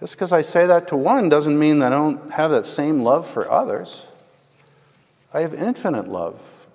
Just 0.00 0.14
because 0.14 0.32
I 0.32 0.40
say 0.40 0.66
that 0.66 0.88
to 0.88 0.96
one 0.96 1.28
doesn't 1.28 1.58
mean 1.58 1.78
that 1.80 1.92
I 1.92 1.96
don't 1.96 2.30
have 2.32 2.50
that 2.50 2.66
same 2.66 3.02
love 3.02 3.28
for 3.28 3.50
others. 3.50 4.06
I 5.32 5.42
have 5.42 5.52
infinite 5.54 6.08
love 6.08 6.66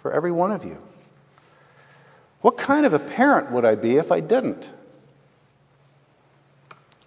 for 0.00 0.12
every 0.12 0.30
one 0.30 0.52
of 0.52 0.64
you. 0.64 0.80
What 2.42 2.58
kind 2.58 2.84
of 2.84 2.92
a 2.92 2.98
parent 2.98 3.50
would 3.50 3.64
I 3.64 3.74
be 3.74 3.96
if 3.96 4.12
I 4.12 4.20
didn't? 4.20 4.68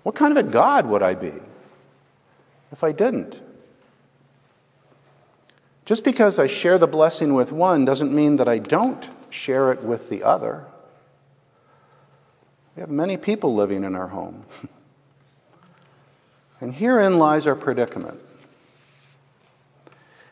What 0.02 0.16
kind 0.16 0.36
of 0.36 0.46
a 0.46 0.50
God 0.50 0.88
would 0.88 1.04
I 1.04 1.14
be 1.14 1.34
if 2.72 2.84
I 2.84 2.92
didn't? 2.92 3.40
Just 5.86 6.04
because 6.04 6.40
I 6.40 6.48
share 6.48 6.80
the 6.80 6.88
blessing 6.88 7.36
with 7.36 7.52
one 7.52 7.86
doesn't 7.86 8.14
mean 8.14 8.38
that 8.38 8.48
I 8.48 8.58
don't 8.58 9.08
share 9.30 9.72
it 9.72 9.84
with 9.84 10.10
the 10.10 10.24
other. 10.24 10.66
We 12.76 12.82
have 12.82 12.90
many 12.90 13.18
people 13.18 13.54
living 13.54 13.84
in 13.84 13.94
our 13.94 14.08
home. 14.08 14.46
and 16.62 16.74
herein 16.74 17.18
lies 17.18 17.48
our 17.48 17.56
predicament. 17.56 18.20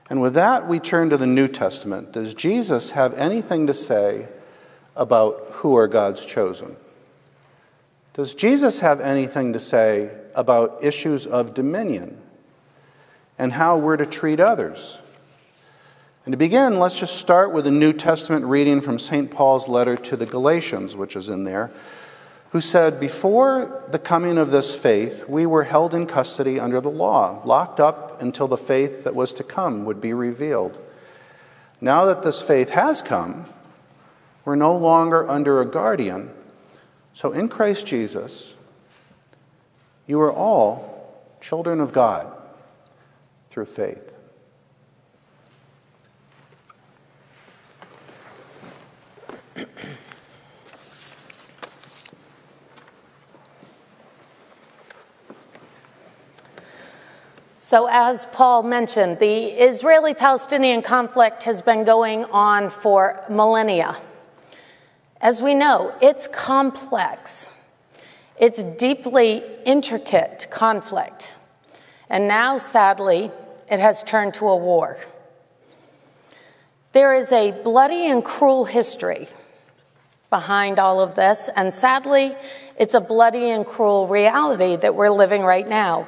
And 0.09 0.21
with 0.21 0.33
that, 0.35 0.67
we 0.67 0.79
turn 0.79 1.09
to 1.09 1.17
the 1.17 1.27
New 1.27 1.47
Testament. 1.47 2.11
Does 2.11 2.33
Jesus 2.33 2.91
have 2.91 3.13
anything 3.13 3.67
to 3.67 3.73
say 3.73 4.27
about 4.95 5.47
who 5.51 5.75
are 5.75 5.87
God's 5.87 6.25
chosen? 6.25 6.75
Does 8.13 8.35
Jesus 8.35 8.81
have 8.81 9.01
anything 9.01 9.53
to 9.53 9.59
say 9.59 10.11
about 10.35 10.83
issues 10.83 11.25
of 11.25 11.53
dominion 11.53 12.21
and 13.39 13.51
how 13.51 13.77
we're 13.77 13.97
to 13.97 14.05
treat 14.05 14.39
others? 14.39 14.99
And 16.25 16.31
to 16.31 16.37
begin, 16.37 16.79
let's 16.79 16.99
just 16.99 17.17
start 17.17 17.51
with 17.51 17.67
a 17.67 17.71
New 17.71 17.91
Testament 17.91 18.45
reading 18.45 18.81
from 18.81 18.99
St. 18.99 19.29
Paul's 19.31 19.67
letter 19.67 19.97
to 19.97 20.15
the 20.15 20.25
Galatians, 20.25 20.95
which 20.95 21.15
is 21.15 21.27
in 21.27 21.43
there, 21.43 21.71
who 22.53 22.61
said, 22.61 22.99
Before 22.99 23.83
the 23.89 23.97
coming 23.97 24.37
of 24.37 24.51
this 24.51 24.73
faith, 24.73 25.27
we 25.27 25.47
were 25.47 25.63
held 25.63 25.95
in 25.95 26.05
custody 26.05 26.59
under 26.59 26.79
the 26.79 26.89
law, 26.89 27.41
locked 27.43 27.79
up 27.79 28.21
until 28.21 28.47
the 28.47 28.57
faith 28.57 29.03
that 29.03 29.15
was 29.15 29.33
to 29.33 29.43
come 29.43 29.85
would 29.85 29.99
be 29.99 30.13
revealed. 30.13 30.77
Now 31.81 32.05
that 32.05 32.21
this 32.21 32.43
faith 32.43 32.69
has 32.69 33.01
come, 33.01 33.45
we're 34.45 34.55
no 34.55 34.77
longer 34.77 35.27
under 35.27 35.61
a 35.61 35.65
guardian. 35.65 36.29
So 37.15 37.31
in 37.31 37.49
Christ 37.49 37.87
Jesus, 37.87 38.53
you 40.05 40.21
are 40.21 40.31
all 40.31 41.25
children 41.41 41.79
of 41.79 41.91
God 41.91 42.31
through 43.49 43.65
faith. 43.65 44.13
So, 57.65 57.87
as 57.89 58.25
Paul 58.25 58.63
mentioned, 58.63 59.19
the 59.19 59.45
Israeli 59.45 60.13
Palestinian 60.13 60.81
conflict 60.81 61.43
has 61.43 61.61
been 61.61 61.85
going 61.85 62.25
on 62.25 62.69
for 62.69 63.23
millennia. 63.29 63.95
As 65.21 65.41
we 65.41 65.55
know, 65.55 65.95
it's 66.01 66.27
complex, 66.27 67.47
it's 68.37 68.61
deeply 68.61 69.43
intricate 69.65 70.47
conflict. 70.51 71.37
And 72.09 72.27
now, 72.27 72.57
sadly, 72.57 73.31
it 73.71 73.79
has 73.79 74.03
turned 74.03 74.33
to 74.33 74.49
a 74.49 74.57
war. 74.57 74.97
There 76.91 77.13
is 77.13 77.31
a 77.31 77.51
bloody 77.63 78.07
and 78.07 78.25
cruel 78.25 78.65
history 78.65 79.29
behind 80.29 80.79
all 80.79 80.99
of 80.99 81.15
this, 81.15 81.49
and 81.55 81.73
sadly, 81.73 82.35
it's 82.77 82.93
a 82.93 82.99
bloody 82.99 83.51
and 83.51 83.65
cruel 83.65 84.05
reality 84.05 84.75
that 84.75 84.95
we're 84.95 85.11
living 85.11 85.43
right 85.43 85.65
now. 85.65 86.05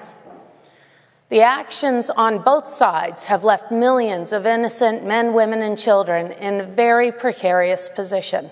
The 1.29 1.41
actions 1.41 2.11
on 2.11 2.43
both 2.43 2.67
sides 2.69 3.25
have 3.25 3.43
left 3.43 3.71
millions 3.71 4.31
of 4.31 4.45
innocent 4.45 5.03
men, 5.03 5.33
women, 5.33 5.61
and 5.61 5.77
children 5.77 6.31
in 6.31 6.61
a 6.61 6.63
very 6.63 7.11
precarious 7.11 7.89
position. 7.89 8.51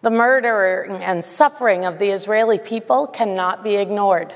The 0.00 0.10
murder 0.10 0.84
and 0.84 1.22
suffering 1.22 1.84
of 1.84 1.98
the 1.98 2.10
Israeli 2.10 2.58
people 2.58 3.06
cannot 3.06 3.62
be 3.62 3.76
ignored. 3.76 4.32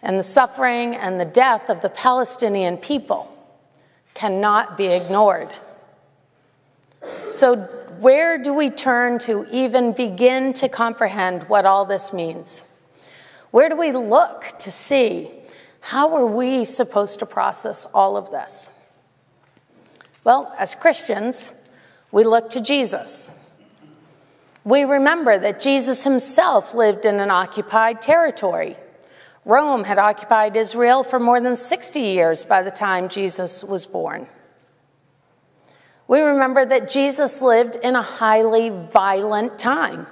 And 0.00 0.18
the 0.18 0.24
suffering 0.24 0.94
and 0.94 1.18
the 1.18 1.24
death 1.24 1.70
of 1.70 1.80
the 1.80 1.88
Palestinian 1.88 2.76
people 2.76 3.28
cannot 4.14 4.76
be 4.76 4.86
ignored. 4.86 5.52
So, 7.28 7.56
where 7.98 8.38
do 8.38 8.52
we 8.52 8.70
turn 8.70 9.18
to 9.20 9.46
even 9.50 9.92
begin 9.92 10.52
to 10.54 10.68
comprehend 10.68 11.48
what 11.48 11.64
all 11.64 11.84
this 11.84 12.12
means? 12.12 12.62
Where 13.52 13.68
do 13.68 13.76
we 13.76 13.92
look 13.92 14.58
to 14.60 14.72
see 14.72 15.30
how 15.80 16.16
are 16.16 16.26
we 16.26 16.64
supposed 16.64 17.18
to 17.20 17.26
process 17.26 17.86
all 17.92 18.16
of 18.16 18.30
this? 18.30 18.70
Well, 20.24 20.54
as 20.58 20.74
Christians, 20.74 21.52
we 22.10 22.24
look 22.24 22.50
to 22.50 22.60
Jesus. 22.60 23.30
We 24.64 24.84
remember 24.84 25.38
that 25.38 25.60
Jesus 25.60 26.04
himself 26.04 26.72
lived 26.72 27.04
in 27.04 27.20
an 27.20 27.30
occupied 27.30 28.00
territory. 28.00 28.76
Rome 29.44 29.84
had 29.84 29.98
occupied 29.98 30.56
Israel 30.56 31.02
for 31.02 31.20
more 31.20 31.40
than 31.40 31.56
60 31.56 32.00
years 32.00 32.44
by 32.44 32.62
the 32.62 32.70
time 32.70 33.08
Jesus 33.08 33.64
was 33.64 33.84
born. 33.84 34.26
We 36.08 36.20
remember 36.20 36.64
that 36.64 36.88
Jesus 36.88 37.42
lived 37.42 37.76
in 37.76 37.96
a 37.96 38.02
highly 38.02 38.70
violent 38.70 39.58
time. 39.58 40.06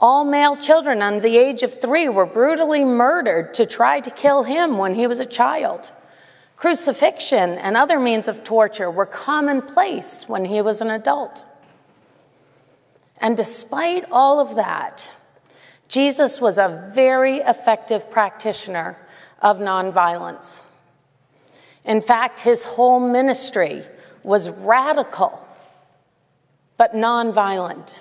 All 0.00 0.24
male 0.24 0.56
children 0.56 1.02
under 1.02 1.20
the 1.20 1.36
age 1.36 1.62
of 1.62 1.80
three 1.80 2.08
were 2.08 2.26
brutally 2.26 2.84
murdered 2.84 3.52
to 3.54 3.66
try 3.66 4.00
to 4.00 4.10
kill 4.10 4.44
him 4.44 4.78
when 4.78 4.94
he 4.94 5.06
was 5.06 5.20
a 5.20 5.26
child. 5.26 5.90
Crucifixion 6.56 7.50
and 7.52 7.76
other 7.76 8.00
means 8.00 8.26
of 8.26 8.42
torture 8.42 8.90
were 8.90 9.06
commonplace 9.06 10.28
when 10.28 10.44
he 10.46 10.62
was 10.62 10.80
an 10.80 10.90
adult. 10.90 11.44
And 13.18 13.36
despite 13.36 14.06
all 14.10 14.40
of 14.40 14.56
that, 14.56 15.10
Jesus 15.88 16.40
was 16.40 16.56
a 16.56 16.90
very 16.94 17.36
effective 17.36 18.10
practitioner 18.10 18.96
of 19.42 19.58
nonviolence. 19.58 20.62
In 21.84 22.00
fact, 22.00 22.40
his 22.40 22.64
whole 22.64 23.00
ministry 23.00 23.82
was 24.22 24.48
radical 24.50 25.46
but 26.76 26.94
nonviolent. 26.94 28.00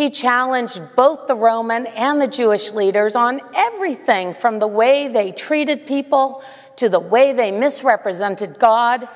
He 0.00 0.08
challenged 0.08 0.80
both 0.96 1.26
the 1.26 1.36
Roman 1.36 1.86
and 1.88 2.22
the 2.22 2.26
Jewish 2.26 2.72
leaders 2.72 3.14
on 3.14 3.42
everything 3.54 4.32
from 4.32 4.58
the 4.58 4.66
way 4.66 5.08
they 5.08 5.30
treated 5.30 5.86
people 5.86 6.42
to 6.76 6.88
the 6.88 6.98
way 6.98 7.34
they 7.34 7.50
misrepresented 7.50 8.58
God 8.58 9.06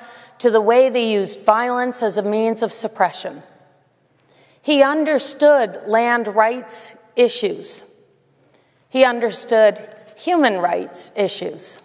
to 0.40 0.50
the 0.50 0.60
way 0.60 0.90
they 0.90 1.10
used 1.10 1.40
violence 1.40 2.02
as 2.02 2.18
a 2.18 2.22
means 2.22 2.62
of 2.62 2.70
suppression. 2.70 3.42
He 4.60 4.82
understood 4.82 5.80
land 5.86 6.28
rights 6.28 6.94
issues. 7.16 7.84
He 8.90 9.04
understood 9.04 9.80
human 10.18 10.58
rights 10.58 11.12
issues. 11.16 11.80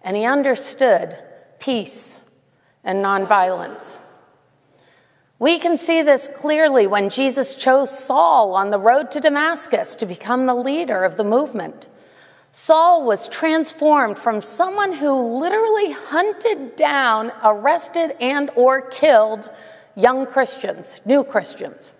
And 0.00 0.16
he 0.16 0.24
understood 0.24 1.22
peace 1.58 2.18
and 2.82 3.04
nonviolence. 3.04 3.98
We 5.38 5.58
can 5.58 5.76
see 5.76 6.02
this 6.02 6.28
clearly 6.28 6.86
when 6.86 7.10
Jesus 7.10 7.54
chose 7.54 7.96
Saul 7.98 8.54
on 8.54 8.70
the 8.70 8.78
road 8.78 9.10
to 9.12 9.20
Damascus 9.20 9.96
to 9.96 10.06
become 10.06 10.46
the 10.46 10.54
leader 10.54 11.02
of 11.02 11.16
the 11.16 11.24
movement. 11.24 11.88
Saul 12.52 13.04
was 13.04 13.26
transformed 13.26 14.16
from 14.16 14.40
someone 14.40 14.92
who 14.92 15.38
literally 15.40 15.90
hunted 15.90 16.76
down, 16.76 17.32
arrested 17.42 18.14
and 18.20 18.48
or 18.54 18.80
killed 18.80 19.50
young 19.96 20.24
Christians, 20.24 21.00
new 21.04 21.24
Christians. 21.24 21.94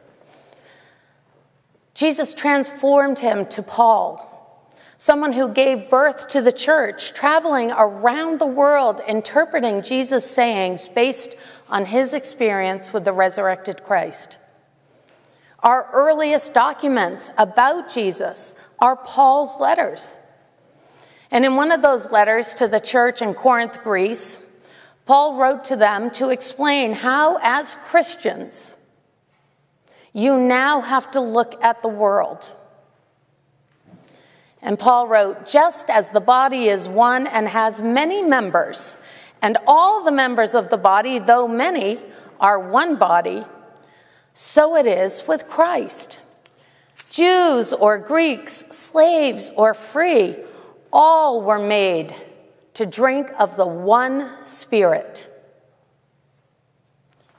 Jesus 1.94 2.34
transformed 2.34 3.18
him 3.18 3.46
to 3.46 3.64
Paul, 3.64 4.30
someone 4.96 5.32
who 5.32 5.48
gave 5.48 5.90
birth 5.90 6.28
to 6.28 6.40
the 6.40 6.52
church, 6.52 7.14
traveling 7.14 7.72
around 7.72 8.38
the 8.38 8.46
world 8.46 9.00
interpreting 9.08 9.82
Jesus' 9.82 10.28
sayings 10.28 10.86
based 10.86 11.36
on 11.74 11.84
his 11.84 12.14
experience 12.14 12.92
with 12.92 13.04
the 13.04 13.12
resurrected 13.12 13.82
Christ. 13.82 14.38
Our 15.58 15.90
earliest 15.92 16.54
documents 16.54 17.32
about 17.36 17.90
Jesus 17.90 18.54
are 18.78 18.94
Paul's 18.94 19.58
letters. 19.58 20.16
And 21.32 21.44
in 21.44 21.56
one 21.56 21.72
of 21.72 21.82
those 21.82 22.12
letters 22.12 22.54
to 22.54 22.68
the 22.68 22.78
church 22.78 23.22
in 23.22 23.34
Corinth, 23.34 23.82
Greece, 23.82 24.52
Paul 25.04 25.36
wrote 25.36 25.64
to 25.64 25.74
them 25.74 26.12
to 26.12 26.28
explain 26.30 26.92
how, 26.92 27.38
as 27.42 27.74
Christians, 27.86 28.76
you 30.12 30.36
now 30.36 30.80
have 30.80 31.10
to 31.10 31.20
look 31.20 31.60
at 31.60 31.82
the 31.82 31.88
world. 31.88 32.46
And 34.62 34.78
Paul 34.78 35.08
wrote, 35.08 35.44
just 35.44 35.90
as 35.90 36.12
the 36.12 36.20
body 36.20 36.68
is 36.68 36.86
one 36.86 37.26
and 37.26 37.48
has 37.48 37.80
many 37.80 38.22
members, 38.22 38.96
and 39.44 39.58
all 39.66 40.02
the 40.02 40.10
members 40.10 40.54
of 40.54 40.70
the 40.70 40.78
body, 40.78 41.18
though 41.18 41.46
many, 41.46 41.98
are 42.40 42.58
one 42.58 42.96
body, 42.96 43.44
so 44.32 44.74
it 44.74 44.86
is 44.86 45.28
with 45.28 45.46
Christ. 45.50 46.22
Jews 47.10 47.74
or 47.74 47.98
Greeks, 47.98 48.54
slaves 48.70 49.50
or 49.54 49.74
free, 49.74 50.36
all 50.90 51.42
were 51.42 51.58
made 51.58 52.14
to 52.72 52.86
drink 52.86 53.30
of 53.38 53.54
the 53.58 53.66
one 53.66 54.32
Spirit. 54.46 55.28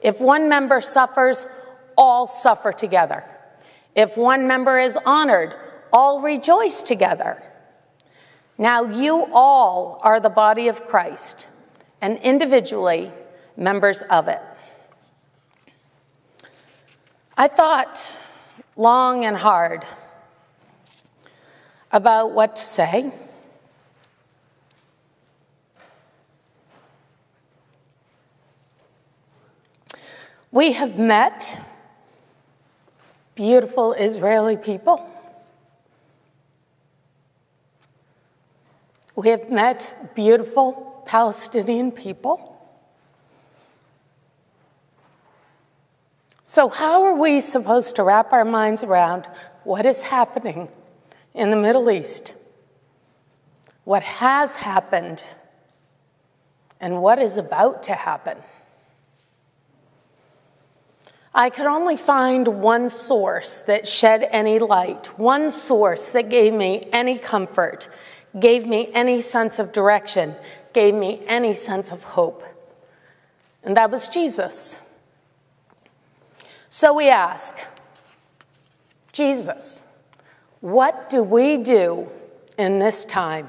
If 0.00 0.20
one 0.20 0.48
member 0.48 0.80
suffers, 0.80 1.44
all 1.98 2.28
suffer 2.28 2.70
together. 2.70 3.24
If 3.96 4.16
one 4.16 4.46
member 4.46 4.78
is 4.78 4.96
honored, 5.04 5.56
all 5.92 6.20
rejoice 6.20 6.82
together. 6.82 7.42
Now 8.58 8.84
you 8.84 9.26
all 9.32 9.98
are 10.04 10.20
the 10.20 10.30
body 10.30 10.68
of 10.68 10.86
Christ, 10.86 11.48
and 12.06 12.18
individually 12.18 13.10
members 13.56 14.00
of 14.02 14.28
it. 14.28 14.40
I 17.36 17.48
thought 17.48 18.00
long 18.76 19.24
and 19.24 19.36
hard 19.36 19.84
about 21.90 22.30
what 22.30 22.54
to 22.54 22.62
say. 22.62 23.12
We 30.52 30.74
have 30.74 30.96
met 31.00 31.60
beautiful 33.34 33.94
Israeli 33.94 34.56
people. 34.56 35.10
We 39.16 39.30
have 39.30 39.50
met 39.50 40.14
beautiful 40.14 40.95
Palestinian 41.06 41.92
people. 41.92 42.52
So, 46.44 46.68
how 46.68 47.04
are 47.04 47.14
we 47.14 47.40
supposed 47.40 47.96
to 47.96 48.02
wrap 48.02 48.32
our 48.32 48.44
minds 48.44 48.82
around 48.82 49.26
what 49.64 49.84
is 49.84 50.02
happening 50.02 50.68
in 51.34 51.50
the 51.50 51.56
Middle 51.56 51.90
East? 51.90 52.34
What 53.84 54.02
has 54.02 54.56
happened 54.56 55.24
and 56.80 57.02
what 57.02 57.18
is 57.18 57.36
about 57.36 57.82
to 57.84 57.94
happen? 57.94 58.38
I 61.34 61.50
could 61.50 61.66
only 61.66 61.96
find 61.96 62.48
one 62.48 62.88
source 62.88 63.60
that 63.62 63.86
shed 63.86 64.26
any 64.30 64.58
light, 64.58 65.18
one 65.18 65.50
source 65.50 66.12
that 66.12 66.30
gave 66.30 66.54
me 66.54 66.88
any 66.92 67.18
comfort, 67.18 67.90
gave 68.40 68.66
me 68.66 68.90
any 68.94 69.20
sense 69.20 69.58
of 69.58 69.72
direction, 69.72 70.34
gave 70.76 70.94
me 70.94 71.22
any 71.26 71.54
sense 71.54 71.90
of 71.90 72.02
hope. 72.02 72.44
And 73.62 73.78
that 73.78 73.90
was 73.90 74.08
Jesus. 74.08 74.82
So 76.68 76.92
we 76.92 77.08
ask, 77.08 77.58
Jesus, 79.10 79.84
what 80.60 81.08
do 81.08 81.22
we 81.22 81.56
do 81.56 82.10
in 82.58 82.78
this 82.78 83.06
time? 83.06 83.48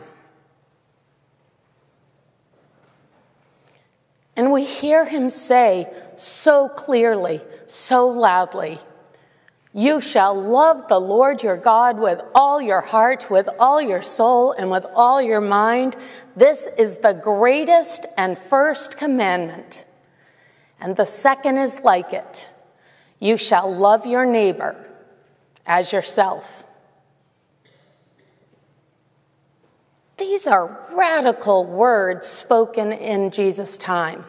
And 4.38 4.54
we 4.54 4.64
hear 4.64 5.04
him 5.04 5.30
say 5.30 5.94
so 6.16 6.70
clearly, 6.70 7.42
so 7.66 8.08
loudly, 8.08 8.80
You 9.78 10.02
shall 10.02 10.34
love 10.34 10.88
the 10.88 11.00
Lord 11.00 11.44
your 11.44 11.56
God 11.56 12.00
with 12.00 12.20
all 12.34 12.60
your 12.60 12.82
heart, 12.82 13.30
with 13.30 13.48
all 13.60 13.80
your 13.80 14.02
soul, 14.02 14.54
and 14.54 14.72
with 14.72 14.88
all 14.96 15.22
your 15.22 15.40
mind. 15.40 15.96
This 16.36 16.68
is 16.80 16.98
the 16.98 17.14
greatest 17.14 18.08
and 18.18 18.40
first 18.40 18.98
commandment. 18.98 19.86
And 20.80 20.96
the 20.96 21.06
second 21.06 21.60
is 21.60 21.82
like 21.84 22.12
it 22.12 22.50
You 23.20 23.38
shall 23.38 23.72
love 23.72 24.08
your 24.08 24.26
neighbor 24.26 24.76
as 25.64 25.94
yourself. 25.94 26.64
These 30.18 30.48
are 30.48 30.88
radical 30.92 31.66
words 31.66 32.26
spoken 32.26 32.92
in 32.92 33.30
Jesus' 33.30 33.78
time. 33.78 34.26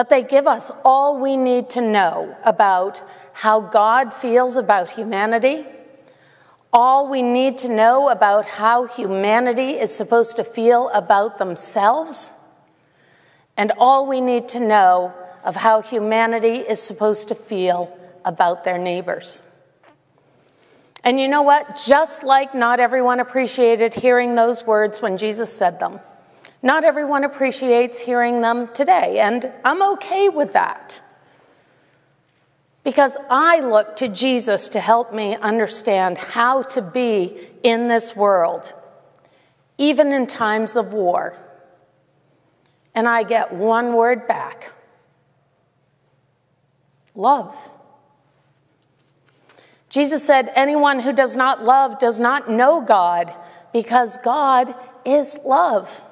But 0.00 0.08
they 0.08 0.22
give 0.22 0.46
us 0.46 0.72
all 0.82 1.20
we 1.20 1.36
need 1.36 1.68
to 1.76 1.82
know 1.82 2.34
about 2.42 3.04
how 3.34 3.60
God 3.60 4.14
feels 4.14 4.56
about 4.56 4.88
humanity, 4.88 5.66
all 6.72 7.10
we 7.10 7.20
need 7.20 7.58
to 7.58 7.68
know 7.68 8.08
about 8.08 8.46
how 8.46 8.86
humanity 8.86 9.72
is 9.72 9.94
supposed 9.94 10.38
to 10.38 10.42
feel 10.42 10.88
about 10.94 11.36
themselves, 11.36 12.32
and 13.58 13.72
all 13.76 14.06
we 14.06 14.22
need 14.22 14.48
to 14.48 14.60
know 14.60 15.12
of 15.44 15.54
how 15.54 15.82
humanity 15.82 16.60
is 16.60 16.80
supposed 16.80 17.28
to 17.28 17.34
feel 17.34 17.94
about 18.24 18.64
their 18.64 18.78
neighbors. 18.78 19.42
And 21.04 21.20
you 21.20 21.28
know 21.28 21.42
what? 21.42 21.78
Just 21.86 22.24
like 22.24 22.54
not 22.54 22.80
everyone 22.80 23.20
appreciated 23.20 23.92
hearing 23.92 24.34
those 24.34 24.66
words 24.66 25.02
when 25.02 25.18
Jesus 25.18 25.52
said 25.52 25.78
them, 25.78 26.00
not 26.62 26.84
everyone 26.84 27.24
appreciates 27.24 27.98
hearing 27.98 28.42
them 28.42 28.68
today, 28.74 29.18
and 29.20 29.50
I'm 29.64 29.82
okay 29.94 30.28
with 30.28 30.52
that. 30.52 31.00
Because 32.82 33.16
I 33.30 33.60
look 33.60 33.96
to 33.96 34.08
Jesus 34.08 34.70
to 34.70 34.80
help 34.80 35.12
me 35.12 35.36
understand 35.36 36.18
how 36.18 36.62
to 36.62 36.82
be 36.82 37.48
in 37.62 37.88
this 37.88 38.16
world, 38.16 38.72
even 39.78 40.12
in 40.12 40.26
times 40.26 40.76
of 40.76 40.92
war, 40.92 41.34
and 42.94 43.06
I 43.06 43.22
get 43.22 43.52
one 43.52 43.94
word 43.94 44.26
back 44.26 44.72
love. 47.14 47.54
Jesus 49.88 50.24
said, 50.24 50.52
Anyone 50.54 51.00
who 51.00 51.12
does 51.12 51.36
not 51.36 51.64
love 51.64 51.98
does 51.98 52.20
not 52.20 52.50
know 52.50 52.80
God 52.80 53.34
because 53.72 54.18
God 54.18 54.74
is 55.04 55.38
love. 55.44 56.02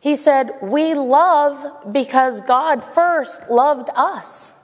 He 0.00 0.16
said, 0.16 0.58
We 0.62 0.94
love 0.94 1.92
because 1.92 2.40
God 2.40 2.84
first 2.84 3.50
loved 3.50 3.90
us. 3.94 4.54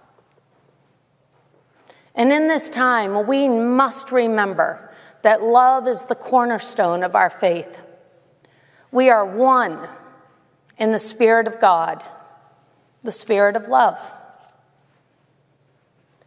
And 2.14 2.30
in 2.32 2.48
this 2.48 2.68
time, 2.68 3.26
we 3.26 3.48
must 3.48 4.12
remember 4.12 4.90
that 5.22 5.42
love 5.42 5.88
is 5.88 6.04
the 6.04 6.14
cornerstone 6.14 7.02
of 7.02 7.14
our 7.14 7.30
faith. 7.30 7.80
We 8.90 9.08
are 9.08 9.24
one 9.24 9.88
in 10.78 10.92
the 10.92 10.98
Spirit 10.98 11.46
of 11.46 11.60
God, 11.60 12.04
the 13.02 13.12
Spirit 13.12 13.56
of 13.56 13.68
love. 13.68 13.98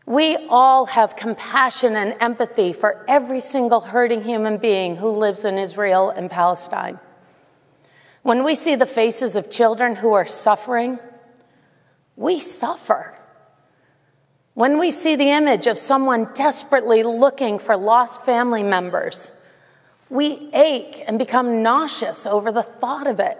We 0.08 0.38
all 0.50 0.86
have 0.88 1.16
compassion 1.16 1.96
and 1.96 2.16
empathy 2.20 2.74
for 2.74 3.04
every 3.08 3.40
single 3.40 3.82
hurting 3.82 4.24
human 4.24 4.58
being 4.58 4.96
who 4.96 5.10
lives 5.10 5.46
in 5.46 5.58
Israel 5.58 6.10
and 6.10 6.30
Palestine. 6.30 7.00
When 8.26 8.44
we 8.44 8.56
see 8.56 8.74
the 8.74 8.88
faces 8.88 9.36
of 9.36 9.52
children 9.52 9.96
who 9.96 10.14
are 10.14 10.26
suffering, 10.26 10.98
we 12.16 12.40
suffer. 12.40 13.16
When 14.56 14.80
we 14.80 14.90
see 14.90 15.16
the 15.16 15.30
image 15.30 15.68
of 15.68 15.78
someone 15.78 16.30
desperately 16.34 17.04
looking 17.04 17.60
for 17.60 17.78
lost 17.78 18.24
family 18.24 18.64
members, 18.64 19.32
we 20.10 20.50
ache 20.54 21.04
and 21.06 21.20
become 21.20 21.62
nauseous 21.62 22.26
over 22.26 22.52
the 22.52 22.64
thought 22.64 23.06
of 23.06 23.20
it. 23.20 23.38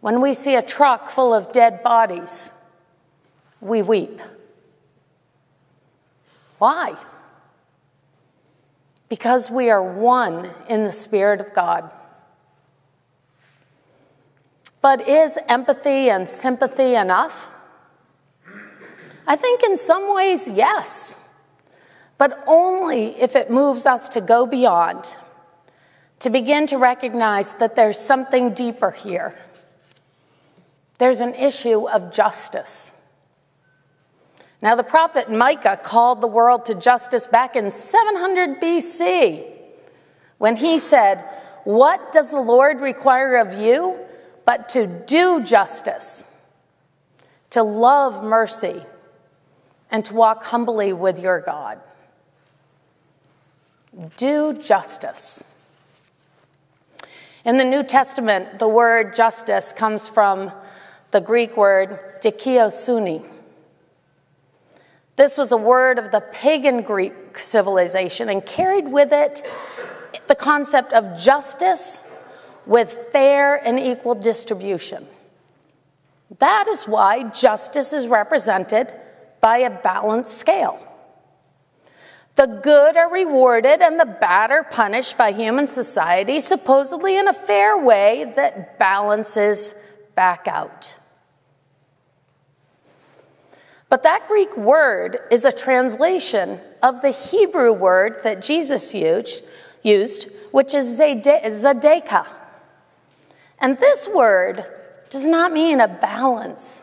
When 0.00 0.20
we 0.20 0.32
see 0.32 0.54
a 0.54 0.62
truck 0.62 1.10
full 1.10 1.34
of 1.34 1.50
dead 1.50 1.82
bodies, 1.82 2.52
we 3.60 3.82
weep. 3.82 4.20
Why? 6.58 6.94
Because 9.08 9.50
we 9.50 9.70
are 9.70 9.82
one 9.82 10.52
in 10.68 10.84
the 10.84 10.92
Spirit 10.92 11.40
of 11.40 11.52
God. 11.52 11.92
But 14.84 15.08
is 15.08 15.38
empathy 15.48 16.10
and 16.10 16.28
sympathy 16.28 16.94
enough? 16.94 17.50
I 19.26 19.34
think 19.34 19.62
in 19.62 19.78
some 19.78 20.14
ways, 20.14 20.46
yes, 20.46 21.16
but 22.18 22.44
only 22.46 23.18
if 23.18 23.34
it 23.34 23.50
moves 23.50 23.86
us 23.86 24.10
to 24.10 24.20
go 24.20 24.44
beyond, 24.44 25.16
to 26.18 26.28
begin 26.28 26.66
to 26.66 26.76
recognize 26.76 27.54
that 27.54 27.76
there's 27.76 27.98
something 27.98 28.52
deeper 28.52 28.90
here. 28.90 29.34
There's 30.98 31.22
an 31.22 31.34
issue 31.34 31.88
of 31.88 32.12
justice. 32.12 32.94
Now, 34.60 34.74
the 34.74 34.84
prophet 34.84 35.32
Micah 35.32 35.80
called 35.82 36.20
the 36.20 36.26
world 36.26 36.66
to 36.66 36.74
justice 36.74 37.26
back 37.26 37.56
in 37.56 37.70
700 37.70 38.60
BC 38.60 39.50
when 40.36 40.56
he 40.56 40.78
said, 40.78 41.24
What 41.64 42.12
does 42.12 42.32
the 42.32 42.40
Lord 42.40 42.82
require 42.82 43.36
of 43.36 43.54
you 43.54 44.04
but 44.44 44.68
to 44.70 44.86
do 44.86 45.42
justice, 45.42 46.26
to 47.50 47.62
love 47.62 48.22
mercy, 48.22 48.82
and 49.90 50.04
to 50.04 50.14
walk 50.14 50.44
humbly 50.44 50.92
with 50.92 51.18
your 51.18 51.40
God? 51.40 51.80
Do 54.16 54.52
justice. 54.54 55.44
In 57.44 57.58
the 57.58 57.64
New 57.64 57.82
Testament, 57.82 58.58
the 58.58 58.68
word 58.68 59.14
justice 59.14 59.72
comes 59.72 60.08
from 60.08 60.50
the 61.10 61.20
Greek 61.20 61.56
word 61.56 62.20
dikaiosune. 62.20 63.24
This 65.16 65.38
was 65.38 65.52
a 65.52 65.56
word 65.56 65.98
of 65.98 66.10
the 66.10 66.20
pagan 66.20 66.82
Greek 66.82 67.38
civilization 67.38 68.28
and 68.30 68.44
carried 68.44 68.88
with 68.88 69.12
it 69.12 69.42
the 70.26 70.34
concept 70.34 70.92
of 70.92 71.18
justice 71.18 72.02
with 72.66 73.08
fair 73.12 73.56
and 73.56 73.78
equal 73.78 74.14
distribution. 74.14 75.06
That 76.38 76.66
is 76.68 76.88
why 76.88 77.24
justice 77.30 77.92
is 77.92 78.08
represented 78.08 78.92
by 79.40 79.58
a 79.58 79.70
balanced 79.70 80.38
scale. 80.38 80.80
The 82.36 82.46
good 82.46 82.96
are 82.96 83.12
rewarded 83.12 83.80
and 83.80 84.00
the 84.00 84.06
bad 84.06 84.50
are 84.50 84.64
punished 84.64 85.16
by 85.16 85.30
human 85.30 85.68
society, 85.68 86.40
supposedly 86.40 87.16
in 87.16 87.28
a 87.28 87.32
fair 87.32 87.78
way 87.78 88.32
that 88.34 88.78
balances 88.78 89.74
back 90.16 90.48
out. 90.48 90.96
But 93.88 94.02
that 94.02 94.26
Greek 94.26 94.56
word 94.56 95.20
is 95.30 95.44
a 95.44 95.52
translation 95.52 96.58
of 96.82 97.02
the 97.02 97.12
Hebrew 97.12 97.72
word 97.72 98.18
that 98.24 98.42
Jesus 98.42 98.92
used, 98.92 99.44
which 100.50 100.74
is 100.74 100.98
tzedakah. 100.98 102.26
And 103.64 103.78
this 103.78 104.06
word 104.06 104.62
does 105.08 105.26
not 105.26 105.50
mean 105.50 105.80
a 105.80 105.88
balance. 105.88 106.82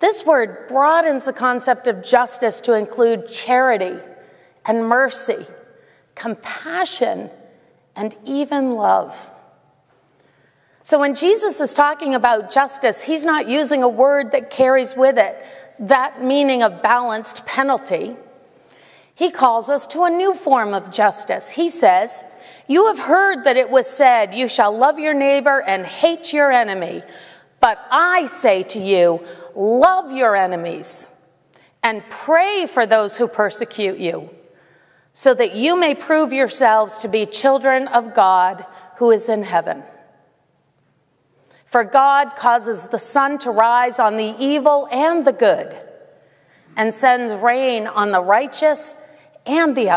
This 0.00 0.26
word 0.26 0.66
broadens 0.66 1.24
the 1.24 1.32
concept 1.32 1.86
of 1.86 2.02
justice 2.02 2.60
to 2.62 2.72
include 2.72 3.28
charity 3.28 3.96
and 4.66 4.88
mercy, 4.88 5.46
compassion, 6.16 7.30
and 7.94 8.16
even 8.24 8.74
love. 8.74 9.16
So 10.82 10.98
when 10.98 11.14
Jesus 11.14 11.60
is 11.60 11.72
talking 11.72 12.16
about 12.16 12.50
justice, 12.50 13.00
he's 13.00 13.24
not 13.24 13.48
using 13.48 13.84
a 13.84 13.88
word 13.88 14.32
that 14.32 14.50
carries 14.50 14.96
with 14.96 15.16
it 15.16 15.46
that 15.78 16.24
meaning 16.24 16.64
of 16.64 16.82
balanced 16.82 17.46
penalty, 17.46 18.16
he 19.14 19.30
calls 19.30 19.70
us 19.70 19.86
to 19.86 20.02
a 20.02 20.10
new 20.10 20.34
form 20.34 20.74
of 20.74 20.90
justice. 20.90 21.50
He 21.50 21.70
says, 21.70 22.24
You 22.68 22.86
have 22.88 22.98
heard 22.98 23.44
that 23.44 23.56
it 23.56 23.70
was 23.70 23.88
said, 23.88 24.34
You 24.34 24.46
shall 24.46 24.76
love 24.76 24.98
your 24.98 25.14
neighbor 25.14 25.60
and 25.62 25.84
hate 25.86 26.32
your 26.32 26.52
enemy. 26.52 27.02
But 27.60 27.84
I 27.90 28.26
say 28.26 28.62
to 28.64 28.78
you, 28.78 29.24
love 29.54 30.12
your 30.12 30.36
enemies 30.36 31.06
and 31.82 32.08
pray 32.10 32.66
for 32.66 32.86
those 32.86 33.16
who 33.16 33.26
persecute 33.26 33.98
you, 33.98 34.30
so 35.12 35.32
that 35.34 35.56
you 35.56 35.78
may 35.78 35.94
prove 35.94 36.32
yourselves 36.32 36.98
to 36.98 37.08
be 37.08 37.24
children 37.24 37.88
of 37.88 38.14
God 38.14 38.66
who 38.96 39.10
is 39.10 39.28
in 39.28 39.42
heaven. 39.42 39.82
For 41.64 41.84
God 41.84 42.36
causes 42.36 42.86
the 42.86 42.98
sun 42.98 43.38
to 43.38 43.50
rise 43.50 43.98
on 43.98 44.16
the 44.16 44.34
evil 44.38 44.88
and 44.90 45.24
the 45.24 45.32
good, 45.32 45.74
and 46.76 46.94
sends 46.94 47.32
rain 47.34 47.86
on 47.86 48.12
the 48.12 48.22
righteous 48.22 48.94
and 49.46 49.76
the 49.76 49.88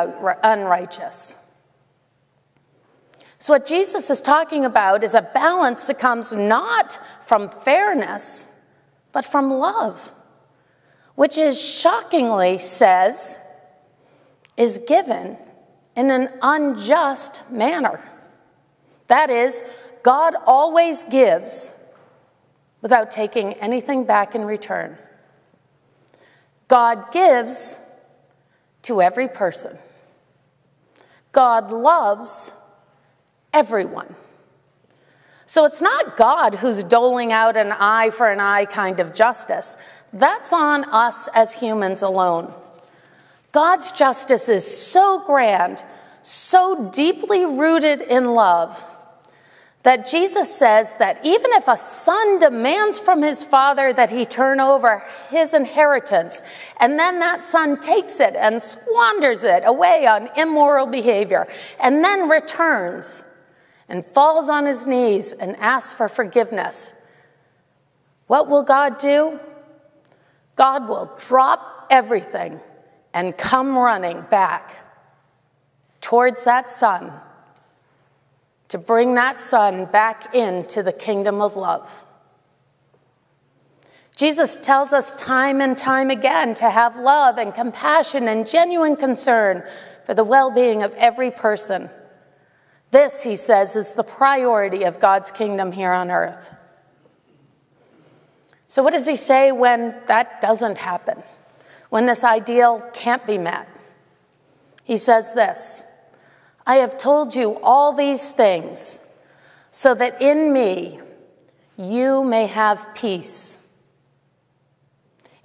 unrighteous. 0.44 1.38
So, 3.42 3.54
what 3.54 3.66
Jesus 3.66 4.12
is 4.12 4.22
talking 4.22 4.66
about 4.66 5.04
is 5.04 5.16
a 5.16 5.22
balance 5.24 5.88
that 5.88 5.98
comes 5.98 6.36
not 6.36 7.02
from 7.26 7.50
fairness, 7.50 8.48
but 9.14 9.26
from 9.26 9.50
love, 9.50 10.14
which 11.16 11.40
is 11.40 11.60
shockingly 11.60 12.60
says 12.60 13.40
is 14.58 14.78
given 14.88 15.38
in 15.96 16.12
an 16.12 16.30
unjust 16.44 17.50
manner. 17.50 18.00
That 19.08 19.32
is, 19.32 19.64
God 20.04 20.36
always 20.46 21.04
gives 21.06 21.74
without 22.84 23.10
taking 23.10 23.54
anything 23.54 24.04
back 24.04 24.36
in 24.36 24.46
return. 24.46 25.00
God 26.68 27.12
gives 27.12 27.80
to 28.84 29.02
every 29.02 29.28
person. 29.28 29.80
God 31.32 31.72
loves 31.72 32.54
everyone. 33.54 34.16
So 35.46 35.66
it's 35.66 35.82
not 35.82 36.16
God 36.16 36.56
who's 36.56 36.84
doling 36.84 37.34
out 37.34 37.58
an 37.58 37.74
eye 37.74 38.10
for 38.10 38.32
an 38.32 38.40
eye 38.40 38.66
kind 38.66 39.00
of 39.00 39.14
justice. 39.14 39.76
That's 40.14 40.54
on 40.54 40.86
us 40.86 41.28
as 41.36 41.54
humans 41.54 42.02
alone. 42.02 42.54
God's 43.52 43.92
justice 43.92 44.48
is 44.48 44.66
so 44.66 45.24
grand, 45.26 45.84
so 46.22 46.90
deeply 46.92 47.46
rooted 47.46 48.02
in 48.02 48.34
love 48.34 48.86
that 49.84 50.08
Jesus 50.08 50.54
says 50.56 50.96
that 50.96 51.20
even 51.26 51.52
if 51.54 51.68
a 51.68 51.78
son 51.78 52.40
demands 52.40 53.00
from 53.00 53.22
his 53.22 53.44
father 53.44 53.92
that 53.92 54.10
he 54.12 54.26
turn 54.26 54.60
over 54.60 55.04
his 55.30 55.54
inheritance, 55.54 56.42
and 56.80 57.00
then 57.00 57.20
that 57.20 57.44
son 57.44 57.80
takes 57.80 58.20
it 58.20 58.36
and 58.36 58.62
squanders 58.62 59.44
it 59.44 59.64
away 59.66 60.06
on 60.06 60.30
immoral 60.38 60.86
behavior, 60.86 61.48
and 61.80 62.04
then 62.04 62.30
returns 62.30 63.24
and 63.92 64.06
falls 64.06 64.48
on 64.48 64.66
his 64.66 64.88
knees 64.88 65.34
and 65.34 65.58
asks 65.58 65.94
for 65.94 66.08
forgiveness, 66.08 66.94
what 68.28 68.48
will 68.48 68.64
God 68.64 68.98
do? 68.98 69.38
God 70.56 70.88
will 70.88 71.12
drop 71.20 71.88
everything 71.90 72.62
and 73.14 73.38
come 73.38 73.78
running 73.78 74.22
back 74.32 74.78
towards 76.00 76.46
that 76.46 76.72
son 76.72 77.12
to 78.70 78.78
bring 78.78 79.16
that 79.16 79.42
son 79.42 79.84
back 79.84 80.34
into 80.34 80.82
the 80.84 80.94
kingdom 80.94 81.42
of 81.42 81.58
love. 81.58 82.06
Jesus 84.16 84.56
tells 84.56 84.94
us 84.94 85.12
time 85.18 85.60
and 85.60 85.78
time 85.78 86.12
again 86.12 86.54
to 86.54 86.70
have 86.70 86.96
love 86.96 87.38
and 87.38 87.54
compassion 87.54 88.30
and 88.30 88.48
genuine 88.48 88.96
concern 88.96 89.64
for 90.06 90.14
the 90.14 90.24
well 90.24 90.50
being 90.50 90.82
of 90.82 90.94
every 90.94 91.30
person. 91.30 91.90
This, 92.92 93.24
he 93.24 93.38
says, 93.38 93.76
is 93.76 93.94
the 93.94 94.04
priority 94.04 94.84
of 94.84 95.00
God's 95.00 95.32
kingdom 95.32 95.72
here 95.72 95.92
on 95.92 96.12
earth. 96.12 96.50
So, 98.68 98.84
what 98.84 98.92
does 98.92 99.08
he 99.08 99.16
say 99.16 99.52
when 99.52 99.96
that 100.06 100.40
doesn't 100.42 100.78
happen? 100.78 101.24
When 101.90 102.06
this 102.06 102.24
ideal 102.24 102.82
can't 102.94 103.26
be 103.26 103.38
met? 103.38 103.68
He 104.84 104.98
says 104.98 105.34
this 105.34 105.86
I 106.66 106.76
have 106.76 106.98
told 106.98 107.36
you 107.36 107.60
all 107.64 107.94
these 107.94 108.32
things 108.32 109.06
so 109.72 109.94
that 109.96 110.22
in 110.22 110.54
me 110.54 111.00
you 111.78 112.24
may 112.24 112.48
have 112.48 112.94
peace. 112.94 113.58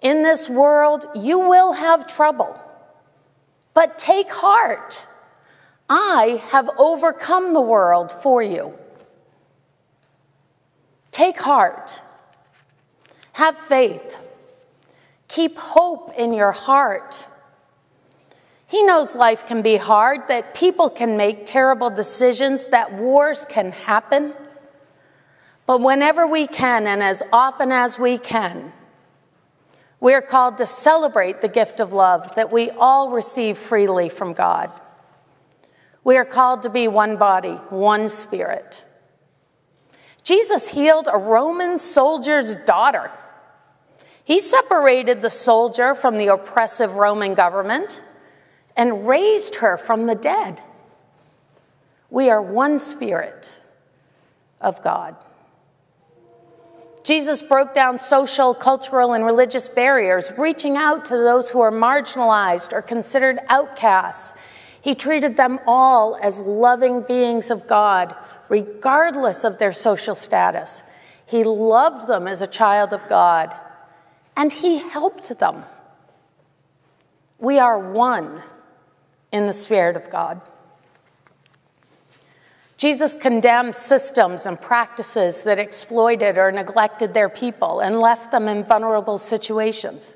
In 0.02 0.22
this 0.22 0.48
world, 0.48 1.06
you 1.14 1.38
will 1.38 1.72
have 1.72 2.06
trouble. 2.06 2.60
But 3.74 3.98
take 3.98 4.30
heart. 4.30 5.06
I 5.88 6.42
have 6.48 6.68
overcome 6.78 7.54
the 7.54 7.60
world 7.60 8.10
for 8.10 8.42
you. 8.42 8.74
Take 11.10 11.38
heart. 11.38 12.02
Have 13.32 13.56
faith. 13.56 14.16
Keep 15.28 15.56
hope 15.56 16.12
in 16.16 16.32
your 16.32 16.52
heart. 16.52 17.28
He 18.66 18.82
knows 18.82 19.14
life 19.14 19.46
can 19.46 19.62
be 19.62 19.76
hard, 19.76 20.26
that 20.28 20.54
people 20.54 20.90
can 20.90 21.16
make 21.16 21.46
terrible 21.46 21.90
decisions, 21.90 22.68
that 22.68 22.92
wars 22.92 23.44
can 23.48 23.70
happen. 23.70 24.34
But 25.66 25.80
whenever 25.80 26.26
we 26.26 26.46
can, 26.46 26.86
and 26.86 27.02
as 27.02 27.22
often 27.32 27.70
as 27.70 27.98
we 27.98 28.18
can, 28.18 28.72
we 30.00 30.14
are 30.14 30.22
called 30.22 30.58
to 30.58 30.66
celebrate 30.66 31.40
the 31.40 31.48
gift 31.48 31.80
of 31.80 31.92
love 31.92 32.34
that 32.34 32.52
we 32.52 32.70
all 32.70 33.10
receive 33.10 33.56
freely 33.56 34.08
from 34.08 34.32
God. 34.32 34.70
We 36.06 36.18
are 36.18 36.24
called 36.24 36.62
to 36.62 36.70
be 36.70 36.86
one 36.86 37.16
body, 37.16 37.54
one 37.68 38.08
spirit. 38.08 38.84
Jesus 40.22 40.68
healed 40.68 41.08
a 41.12 41.18
Roman 41.18 41.80
soldier's 41.80 42.54
daughter. 42.54 43.10
He 44.22 44.38
separated 44.38 45.20
the 45.20 45.30
soldier 45.30 45.96
from 45.96 46.16
the 46.16 46.28
oppressive 46.28 46.94
Roman 46.94 47.34
government 47.34 48.04
and 48.76 49.08
raised 49.08 49.56
her 49.56 49.76
from 49.76 50.06
the 50.06 50.14
dead. 50.14 50.62
We 52.08 52.30
are 52.30 52.40
one 52.40 52.78
spirit 52.78 53.60
of 54.60 54.80
God. 54.84 55.16
Jesus 57.02 57.42
broke 57.42 57.74
down 57.74 57.98
social, 57.98 58.54
cultural, 58.54 59.14
and 59.14 59.26
religious 59.26 59.66
barriers, 59.66 60.32
reaching 60.38 60.76
out 60.76 61.06
to 61.06 61.16
those 61.16 61.50
who 61.50 61.60
are 61.60 61.72
marginalized 61.72 62.72
or 62.72 62.80
considered 62.80 63.40
outcasts. 63.48 64.34
He 64.86 64.94
treated 64.94 65.36
them 65.36 65.58
all 65.66 66.16
as 66.22 66.40
loving 66.42 67.02
beings 67.02 67.50
of 67.50 67.66
God, 67.66 68.14
regardless 68.48 69.42
of 69.42 69.58
their 69.58 69.72
social 69.72 70.14
status. 70.14 70.84
He 71.26 71.42
loved 71.42 72.06
them 72.06 72.28
as 72.28 72.40
a 72.40 72.46
child 72.46 72.92
of 72.92 73.08
God, 73.08 73.52
and 74.36 74.52
He 74.52 74.78
helped 74.78 75.36
them. 75.40 75.64
We 77.40 77.58
are 77.58 77.80
one 77.80 78.42
in 79.32 79.48
the 79.48 79.52
Spirit 79.52 79.96
of 79.96 80.08
God. 80.08 80.40
Jesus 82.76 83.12
condemned 83.12 83.74
systems 83.74 84.46
and 84.46 84.60
practices 84.60 85.42
that 85.42 85.58
exploited 85.58 86.38
or 86.38 86.52
neglected 86.52 87.12
their 87.12 87.28
people 87.28 87.80
and 87.80 88.00
left 88.00 88.30
them 88.30 88.46
in 88.46 88.62
vulnerable 88.62 89.18
situations. 89.18 90.14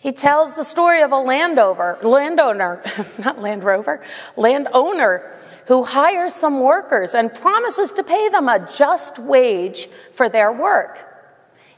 He 0.00 0.12
tells 0.12 0.56
the 0.56 0.64
story 0.64 1.02
of 1.02 1.12
a 1.12 1.18
landowner, 1.18 1.98
landowner, 2.02 2.82
not 3.18 3.38
Land 3.38 3.64
Rover, 3.64 4.02
landowner 4.34 5.36
who 5.66 5.84
hires 5.84 6.34
some 6.34 6.60
workers 6.60 7.14
and 7.14 7.34
promises 7.34 7.92
to 7.92 8.02
pay 8.02 8.30
them 8.30 8.48
a 8.48 8.66
just 8.74 9.18
wage 9.18 9.90
for 10.14 10.30
their 10.30 10.52
work. 10.52 11.06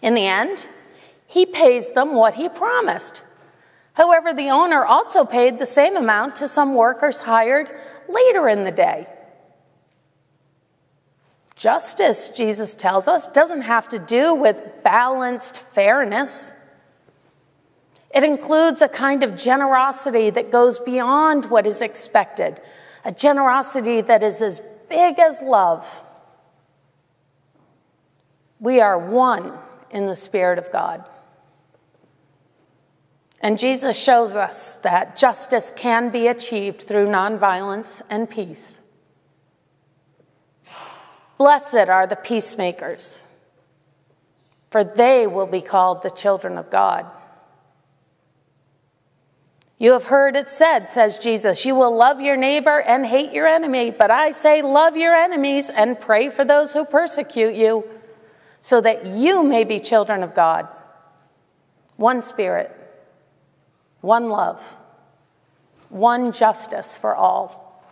In 0.01 0.15
the 0.15 0.25
end, 0.25 0.69
he 1.27 1.45
pays 1.45 1.91
them 1.91 2.15
what 2.15 2.35
he 2.35 2.49
promised. 2.49 3.25
However, 3.95 4.33
the 4.33 4.51
owner 4.51 4.85
also 4.85 5.25
paid 5.25 5.59
the 5.59 5.67
same 5.67 5.97
amount 5.97 6.37
to 6.37 6.47
some 6.47 6.77
workers 6.77 7.19
hired 7.19 7.69
later 8.09 8.49
in 8.49 8.63
the 8.63 8.71
day. 8.71 9.09
Justice, 11.57 12.31
Jesus 12.31 12.73
tells 12.77 13.09
us, 13.09 13.27
doesn't 13.27 13.63
have 13.63 13.89
to 13.89 13.99
do 13.99 14.33
with 14.33 14.63
balanced 14.85 15.59
fairness. 15.59 16.53
It 18.13 18.25
includes 18.25 18.83
a 18.83 18.89
kind 18.89 19.23
of 19.23 19.37
generosity 19.37 20.31
that 20.31 20.51
goes 20.51 20.79
beyond 20.79 21.47
what 21.47 21.67
is 21.67 21.81
expected, 21.81 22.61
a 23.05 23.13
generosity 23.13 24.03
that 24.03 24.23
is 24.23 24.43
as 24.43 24.61
big 24.89 25.19
as 25.19 25.41
love. 25.41 26.03
We 28.61 28.81
are 28.81 28.99
one 28.99 29.59
in 29.91 30.07
the 30.07 30.15
Spirit 30.15 30.59
of 30.59 30.71
God. 30.71 31.09
And 33.41 33.59
Jesus 33.59 34.01
shows 34.01 34.37
us 34.37 34.75
that 34.77 35.17
justice 35.17 35.73
can 35.75 36.11
be 36.11 36.29
achieved 36.29 36.83
through 36.83 37.07
nonviolence 37.07 38.03
and 38.09 38.31
peace. 38.31 38.79
Blessed 41.39 41.89
are 41.89 42.07
the 42.07 42.15
peacemakers, 42.15 43.25
for 44.71 44.85
they 44.85 45.27
will 45.27 45.49
be 45.49 45.61
called 45.61 46.03
the 46.03 46.11
children 46.11 46.57
of 46.57 46.71
God. 46.71 47.11
You 49.83 49.95
have 49.95 50.05
heard 50.05 50.37
it 50.37 50.49
said, 50.49 50.89
says 50.89 51.19
Jesus, 51.19 51.67
you 51.67 51.75
will 51.75 51.93
love 51.93 52.21
your 52.21 52.37
neighbor 52.37 52.81
and 52.83 53.05
hate 53.05 53.33
your 53.33 53.49
enemy. 53.49 53.91
But 53.91 54.13
I 54.13 54.31
say, 54.31 54.63
love 54.63 54.97
your 54.97 55.13
enemies 55.13 55.69
and 55.71 55.99
pray 55.99 56.29
for 56.29 56.45
those 56.45 56.73
who 56.73 56.85
persecute 56.85 57.57
you, 57.57 57.83
so 58.61 58.81
that 58.81 59.07
you 59.07 59.43
may 59.43 59.65
be 59.65 59.81
children 59.81 60.23
of 60.23 60.37
God. 60.37 60.69
One 61.97 62.23
spirit, 62.23 62.71
one 64.03 64.29
love, 64.29 64.63
one 65.89 66.31
justice 66.31 66.97
for 66.97 67.17
all. 67.17 67.85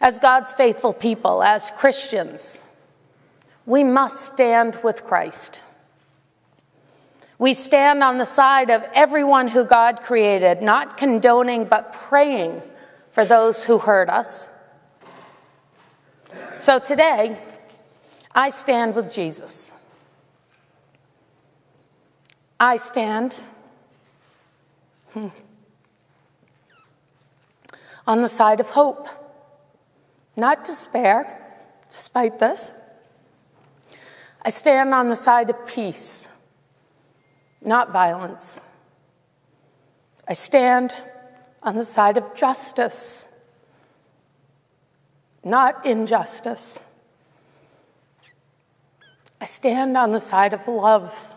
As 0.00 0.20
God's 0.20 0.52
faithful 0.52 0.92
people, 0.92 1.42
as 1.42 1.72
Christians, 1.72 2.68
we 3.66 3.82
must 3.82 4.24
stand 4.24 4.78
with 4.84 5.04
Christ. 5.04 5.62
We 7.40 7.54
stand 7.54 8.04
on 8.04 8.18
the 8.18 8.26
side 8.26 8.70
of 8.70 8.84
everyone 8.94 9.48
who 9.48 9.64
God 9.64 10.02
created, 10.02 10.62
not 10.62 10.96
condoning, 10.96 11.64
but 11.64 11.92
praying 11.92 12.62
for 13.10 13.24
those 13.24 13.64
who 13.64 13.78
hurt 13.78 14.08
us. 14.08 14.48
So 16.58 16.78
today, 16.78 17.36
I 18.32 18.50
stand 18.50 18.94
with 18.94 19.12
Jesus. 19.12 19.74
I 22.60 22.76
stand 22.76 23.36
on 28.06 28.22
the 28.22 28.28
side 28.28 28.60
of 28.60 28.68
hope 28.70 29.08
not 30.36 30.64
despair, 30.64 31.38
despite 31.88 32.38
this. 32.38 32.72
I 34.42 34.48
stand 34.48 34.94
on 34.94 35.08
the 35.08 35.16
side 35.16 35.50
of 35.50 35.66
peace, 35.66 36.28
not 37.62 37.92
violence. 37.92 38.60
I 40.26 40.32
stand 40.32 40.94
on 41.62 41.76
the 41.76 41.84
side 41.84 42.16
of 42.16 42.34
justice, 42.34 43.26
not 45.44 45.84
injustice. 45.84 46.84
I 49.40 49.44
stand 49.44 49.96
on 49.96 50.12
the 50.12 50.20
side 50.20 50.54
of 50.54 50.66
love, 50.68 51.34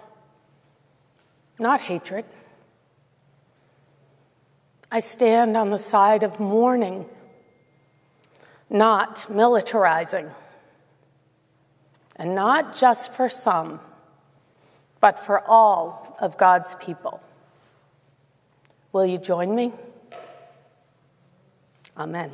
not 1.59 1.79
hatred. 1.79 2.25
I 4.91 4.99
stand 4.99 5.57
on 5.57 5.71
the 5.71 5.77
side 5.77 6.23
of 6.23 6.39
mourning 6.39 7.05
not 8.73 9.27
militarizing. 9.29 10.29
And 12.15 12.36
not 12.36 12.75
just 12.75 13.13
for 13.13 13.29
some, 13.29 13.79
but 14.99 15.19
for 15.19 15.47
all 15.47 16.03
of 16.23 16.38
God's 16.38 16.75
people. 16.75 17.21
Will 18.93 19.05
you 19.05 19.17
join 19.17 19.53
me? 19.53 19.73
Amen. 21.97 22.31